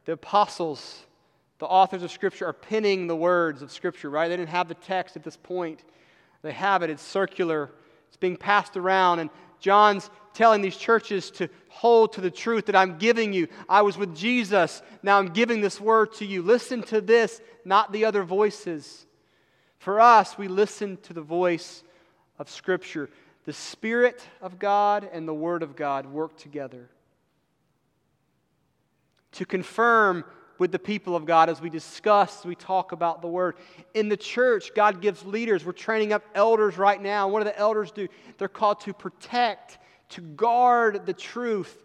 the 0.06 0.14
apostles, 0.14 1.04
the 1.58 1.66
authors 1.66 2.04
of 2.04 2.12
Scripture, 2.12 2.46
are 2.46 2.54
penning 2.54 3.08
the 3.08 3.18
words 3.18 3.62
of 3.62 3.70
Scripture, 3.70 4.10
right? 4.10 4.30
They 4.30 4.38
didn't 4.38 4.52
have 4.52 4.70
the 4.70 4.76
text 4.76 5.18
at 5.18 5.26
this 5.26 5.36
point. 5.36 5.84
They 6.42 6.54
have 6.54 6.84
it, 6.84 6.90
it's 6.90 7.04
circular, 7.04 7.70
it's 8.08 8.18
being 8.18 8.38
passed 8.38 8.78
around. 8.78 9.20
And 9.20 9.30
John's 9.60 10.10
telling 10.34 10.62
these 10.62 10.78
churches 10.78 11.32
to 11.32 11.50
hold 11.68 12.14
to 12.14 12.22
the 12.22 12.32
truth 12.32 12.68
that 12.68 12.76
I'm 12.76 12.98
giving 12.98 13.34
you. 13.34 13.48
I 13.68 13.82
was 13.82 13.98
with 13.98 14.16
Jesus. 14.16 14.82
Now 15.04 15.18
I'm 15.18 15.30
giving 15.30 15.62
this 15.62 15.82
word 15.82 16.14
to 16.14 16.26
you. 16.26 16.42
Listen 16.42 16.82
to 16.84 17.02
this, 17.02 17.42
not 17.66 17.92
the 17.92 18.06
other 18.06 18.24
voices. 18.24 19.06
For 19.80 20.00
us, 20.00 20.38
we 20.38 20.48
listen 20.48 20.98
to 21.04 21.14
the 21.14 21.22
voice 21.22 21.84
of 22.38 22.50
Scripture. 22.50 23.10
The 23.46 23.54
Spirit 23.54 24.22
of 24.42 24.60
God 24.60 25.10
and 25.12 25.28
the 25.28 25.34
Word 25.34 25.64
of 25.64 25.76
God 25.76 26.06
work 26.06 26.38
together 26.38 26.90
to 29.34 29.46
confirm 29.46 30.26
with 30.60 30.72
the 30.72 30.80
people 30.80 31.16
of 31.16 31.26
God 31.26 31.50
as 31.50 31.62
we 31.62 31.70
discuss, 31.70 32.46
we 32.46 32.54
talk 32.54 32.92
about 32.92 33.22
the 33.22 33.28
Word. 33.28 33.56
In 33.94 34.10
the 34.10 34.18
church, 34.18 34.76
God 34.76 35.02
gives 35.02 35.26
leaders. 35.26 35.66
We're 35.66 35.72
training 35.72 36.14
up 36.14 36.24
elders 36.36 36.78
right 36.78 37.02
now. 37.02 37.30
What 37.30 37.40
do 37.40 37.46
the 37.46 37.58
elders 37.58 37.92
do? 37.92 38.08
They're 38.38 38.50
called 38.50 38.82
to 38.82 38.94
protect, 38.94 39.80
to 40.10 40.22
guard 40.22 41.06
the 41.06 41.14
truth. 41.14 41.76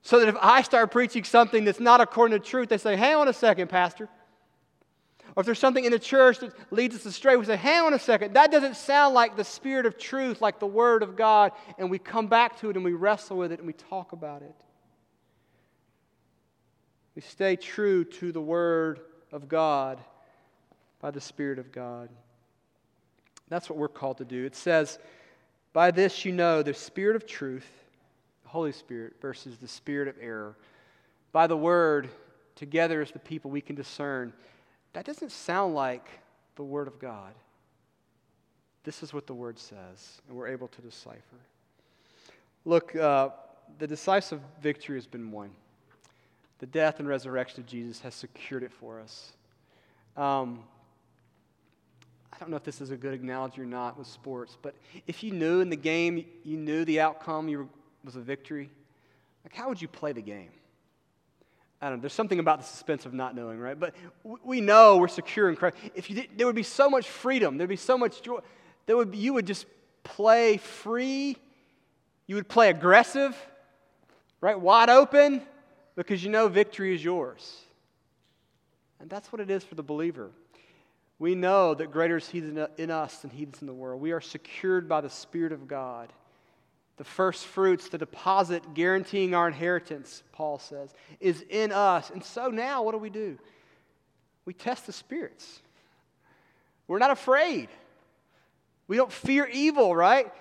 So 0.00 0.18
that 0.18 0.28
if 0.28 0.36
I 0.40 0.62
start 0.62 0.90
preaching 0.90 1.22
something 1.22 1.64
that's 1.64 1.78
not 1.78 2.00
according 2.00 2.40
to 2.40 2.44
truth, 2.44 2.70
they 2.70 2.78
say, 2.78 2.96
hang 2.96 3.14
on 3.14 3.28
a 3.28 3.32
second, 3.32 3.68
Pastor. 3.68 4.08
Or 5.36 5.40
if 5.40 5.46
there's 5.46 5.58
something 5.58 5.84
in 5.84 5.92
the 5.92 5.98
church 5.98 6.40
that 6.40 6.52
leads 6.70 6.94
us 6.94 7.06
astray, 7.06 7.36
we 7.36 7.44
say, 7.44 7.56
hang 7.56 7.82
on 7.82 7.94
a 7.94 7.98
second, 7.98 8.34
that 8.34 8.50
doesn't 8.50 8.76
sound 8.76 9.14
like 9.14 9.36
the 9.36 9.44
spirit 9.44 9.86
of 9.86 9.96
truth, 9.96 10.40
like 10.40 10.58
the 10.58 10.66
Word 10.66 11.02
of 11.02 11.14
God. 11.14 11.52
And 11.78 11.90
we 11.90 11.98
come 11.98 12.26
back 12.26 12.58
to 12.60 12.70
it 12.70 12.76
and 12.76 12.84
we 12.84 12.92
wrestle 12.94 13.36
with 13.36 13.52
it 13.52 13.58
and 13.58 13.66
we 13.66 13.74
talk 13.74 14.12
about 14.12 14.42
it. 14.42 14.54
We 17.14 17.22
stay 17.22 17.56
true 17.56 18.04
to 18.04 18.32
the 18.32 18.40
Word 18.40 19.00
of 19.32 19.48
God 19.48 19.98
by 21.00 21.10
the 21.10 21.20
Spirit 21.20 21.58
of 21.58 21.72
God. 21.72 22.08
That's 23.48 23.68
what 23.68 23.78
we're 23.78 23.88
called 23.88 24.18
to 24.18 24.24
do. 24.24 24.44
It 24.44 24.56
says, 24.56 24.98
By 25.72 25.90
this 25.90 26.24
you 26.24 26.32
know 26.32 26.62
the 26.62 26.72
Spirit 26.72 27.16
of 27.16 27.26
truth, 27.26 27.68
the 28.44 28.48
Holy 28.48 28.72
Spirit, 28.72 29.14
versus 29.20 29.58
the 29.58 29.68
Spirit 29.68 30.08
of 30.08 30.14
error. 30.20 30.56
By 31.32 31.46
the 31.46 31.56
Word, 31.56 32.08
together 32.56 33.02
as 33.02 33.10
the 33.10 33.18
people, 33.18 33.50
we 33.50 33.60
can 33.60 33.76
discern. 33.76 34.32
That 34.94 35.04
doesn't 35.04 35.32
sound 35.32 35.74
like 35.74 36.08
the 36.56 36.64
Word 36.64 36.88
of 36.88 36.98
God. 36.98 37.34
This 38.84 39.02
is 39.02 39.12
what 39.12 39.26
the 39.26 39.34
Word 39.34 39.58
says, 39.58 40.22
and 40.28 40.36
we're 40.36 40.48
able 40.48 40.68
to 40.68 40.80
decipher. 40.80 41.20
Look, 42.64 42.96
uh, 42.96 43.30
the 43.78 43.86
decisive 43.86 44.40
victory 44.62 44.96
has 44.96 45.06
been 45.06 45.30
won 45.30 45.50
the 46.62 46.66
death 46.66 47.00
and 47.00 47.08
resurrection 47.08 47.58
of 47.58 47.66
Jesus 47.66 47.98
has 48.02 48.14
secured 48.14 48.62
it 48.62 48.70
for 48.70 49.00
us. 49.00 49.32
Um, 50.16 50.62
I 52.32 52.38
don't 52.38 52.50
know 52.50 52.56
if 52.56 52.62
this 52.62 52.80
is 52.80 52.92
a 52.92 52.96
good 52.96 53.20
analogy 53.20 53.62
or 53.62 53.66
not 53.66 53.98
with 53.98 54.06
sports, 54.06 54.56
but 54.62 54.76
if 55.08 55.24
you 55.24 55.32
knew 55.32 55.58
in 55.58 55.70
the 55.70 55.76
game, 55.76 56.24
you 56.44 56.56
knew 56.56 56.84
the 56.84 57.00
outcome 57.00 57.48
you 57.48 57.58
were, 57.58 57.66
was 58.04 58.14
a 58.14 58.20
victory, 58.20 58.70
like 59.44 59.52
how 59.56 59.68
would 59.70 59.82
you 59.82 59.88
play 59.88 60.12
the 60.12 60.22
game? 60.22 60.50
I 61.80 61.88
don't 61.88 61.98
know. 61.98 62.02
There's 62.02 62.12
something 62.12 62.38
about 62.38 62.60
the 62.60 62.64
suspense 62.64 63.06
of 63.06 63.12
not 63.12 63.34
knowing, 63.34 63.58
right? 63.58 63.78
But 63.78 63.96
we 64.22 64.60
know 64.60 64.98
we're 64.98 65.08
secure 65.08 65.50
in 65.50 65.56
Christ. 65.56 65.76
If 65.96 66.10
you 66.10 66.14
did, 66.14 66.28
there 66.36 66.46
would 66.46 66.54
be 66.54 66.62
so 66.62 66.88
much 66.88 67.08
freedom. 67.08 67.58
There'd 67.58 67.68
be 67.68 67.74
so 67.74 67.98
much 67.98 68.22
joy. 68.22 68.38
There 68.86 68.96
would 68.96 69.10
be, 69.10 69.18
you 69.18 69.32
would 69.32 69.48
just 69.48 69.66
play 70.04 70.58
free. 70.58 71.36
You 72.28 72.36
would 72.36 72.48
play 72.48 72.70
aggressive, 72.70 73.36
right? 74.40 74.60
Wide 74.60 74.90
open 74.90 75.42
because 75.96 76.22
you 76.22 76.30
know 76.30 76.48
victory 76.48 76.94
is 76.94 77.04
yours. 77.04 77.60
And 79.00 79.10
that's 79.10 79.32
what 79.32 79.40
it 79.40 79.50
is 79.50 79.64
for 79.64 79.74
the 79.74 79.82
believer. 79.82 80.30
we 81.18 81.34
know 81.34 81.74
that 81.74 81.90
greater 81.90 82.16
is 82.16 82.28
He 82.28 82.38
in 82.38 82.90
us 82.90 83.18
than 83.18 83.30
He 83.30 83.44
is 83.44 83.60
in 83.60 83.66
the 83.66 83.74
world. 83.74 84.00
We 84.00 84.12
are 84.12 84.20
secured 84.20 84.88
by 84.88 85.00
the 85.00 85.10
Spirit 85.10 85.52
of 85.52 85.68
God. 85.68 86.12
The 86.98 87.04
first 87.04 87.46
fruits, 87.46 87.88
the 87.88 87.98
deposit 87.98 88.74
guaranteeing 88.74 89.34
our 89.34 89.48
inheritance, 89.48 90.22
Paul 90.32 90.58
says, 90.58 90.92
is 91.20 91.44
in 91.48 91.72
us. 91.72 92.10
And 92.10 92.22
so 92.22 92.48
now, 92.48 92.82
what 92.82 92.92
do 92.92 92.98
we 92.98 93.10
do? 93.10 93.38
We 94.44 94.52
test 94.52 94.86
the 94.86 94.92
spirits. 94.92 95.60
We're 96.86 96.98
not 96.98 97.10
afraid. 97.10 97.68
We 98.86 98.96
don't 98.96 99.12
fear 99.12 99.48
evil, 99.50 99.96
right? 99.96 100.32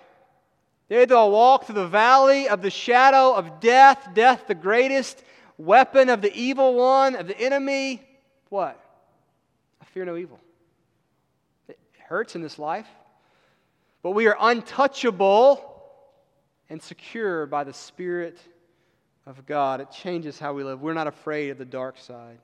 They 0.89 1.05
will 1.05 1.31
walk 1.31 1.65
through 1.65 1.75
the 1.75 1.87
valley 1.87 2.49
of 2.49 2.61
the 2.61 2.69
shadow 2.69 3.33
of 3.33 3.59
death, 3.61 4.09
death 4.13 4.43
the 4.47 4.55
greatest 4.55 5.23
weapon 5.65 6.10
of 6.10 6.21
the 6.21 6.34
evil 6.34 6.76
one, 6.76 7.15
of 7.15 7.28
the 7.28 7.39
enemy. 7.39 8.02
What? 8.50 8.80
I 9.82 9.86
fear 9.86 10.06
no 10.06 10.17
evil. 10.17 10.39
It 11.67 11.80
hurts 12.08 12.36
in 12.36 12.41
this 12.41 12.60
life, 12.60 12.88
but 14.04 14.12
we 14.12 14.28
are 14.28 14.38
untouchable 14.39 15.67
and 16.69 16.82
secure 16.82 17.45
by 17.45 17.63
the 17.63 17.74
Spirit 17.74 18.39
of 19.26 19.45
God. 19.45 19.82
It 19.82 19.91
changes 19.91 20.39
how 20.39 20.54
we 20.54 20.63
live. 20.63 20.82
We're 20.82 20.93
not 20.93 21.08
afraid 21.08 21.50
of 21.50 21.58
the 21.58 21.65
dark 21.65 21.97
side. 21.97 22.38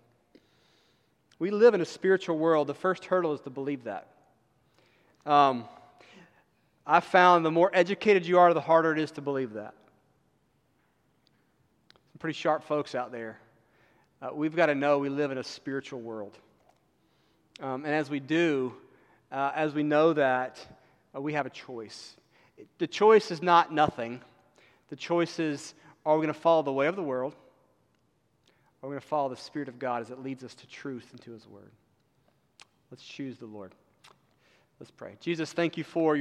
We 1.40 1.52
live 1.52 1.74
in 1.74 1.82
a 1.82 1.86
spiritual 1.86 2.38
world. 2.38 2.68
The 2.68 2.74
first 2.74 3.06
hurdle 3.06 3.34
is 3.34 3.42
to 3.42 3.50
believe 3.50 3.84
that. 3.84 4.08
Um, 5.26 5.66
I 6.86 7.00
found 7.00 7.46
the 7.46 7.52
more 7.52 7.70
educated 7.74 8.26
you 8.26 8.40
are, 8.40 8.54
the 8.54 8.62
harder 8.62 8.94
it 8.94 9.00
is 9.00 9.12
to 9.12 9.22
believe 9.22 9.54
that. 9.54 9.74
Pretty 12.20 12.38
sharp 12.38 12.64
folks 12.64 12.96
out 12.96 13.12
there. 13.12 13.38
Uh, 14.22 14.30
we've 14.34 14.56
got 14.56 14.68
to 14.68 14.76
know 14.76 14.98
we 14.98 15.10
live 15.10 15.30
in 15.30 15.38
a 15.38 15.44
spiritual 15.44 16.02
world. 16.02 16.36
Um, 17.60 17.86
and 17.86 17.94
as 17.94 18.10
we 18.10 18.20
do, 18.20 18.74
uh, 19.32 19.52
as 19.54 19.74
we 19.74 19.84
know 19.84 20.14
that, 20.14 20.58
uh, 21.16 21.22
we 21.22 21.34
have 21.34 21.46
a 21.46 21.52
choice. 21.52 22.16
The 22.80 22.88
choice 22.88 23.30
is 23.30 23.44
not 23.44 23.72
nothing. 23.72 24.22
The 24.90 24.96
choice 24.96 25.38
is 25.40 25.76
are 26.06 26.16
we 26.18 26.24
going 26.26 26.34
to 26.34 26.40
follow 26.40 26.64
the 26.64 26.72
way 26.72 26.88
of 26.88 26.96
the 26.96 27.04
world? 27.04 27.36
Or 28.82 28.88
are 28.88 28.90
we 28.90 28.94
going 28.94 29.02
to 29.02 29.08
follow 29.08 29.30
the 29.30 29.36
Spirit 29.36 29.68
of 29.68 29.78
God 29.78 30.02
as 30.02 30.10
it 30.10 30.24
leads 30.24 30.44
us 30.44 30.56
to 30.56 30.68
truth 30.68 31.08
and 31.12 31.22
to 31.22 31.32
His 31.32 31.46
Word? 31.48 31.72
Let's 32.90 33.04
choose 33.04 33.38
the 33.38 33.46
Lord. 33.46 33.74
Let's 34.80 34.92
pray. 34.92 35.18
Jesus, 35.20 35.54
thank 35.54 35.78
you 35.78 35.84
for 35.84 36.02
your 36.02 36.16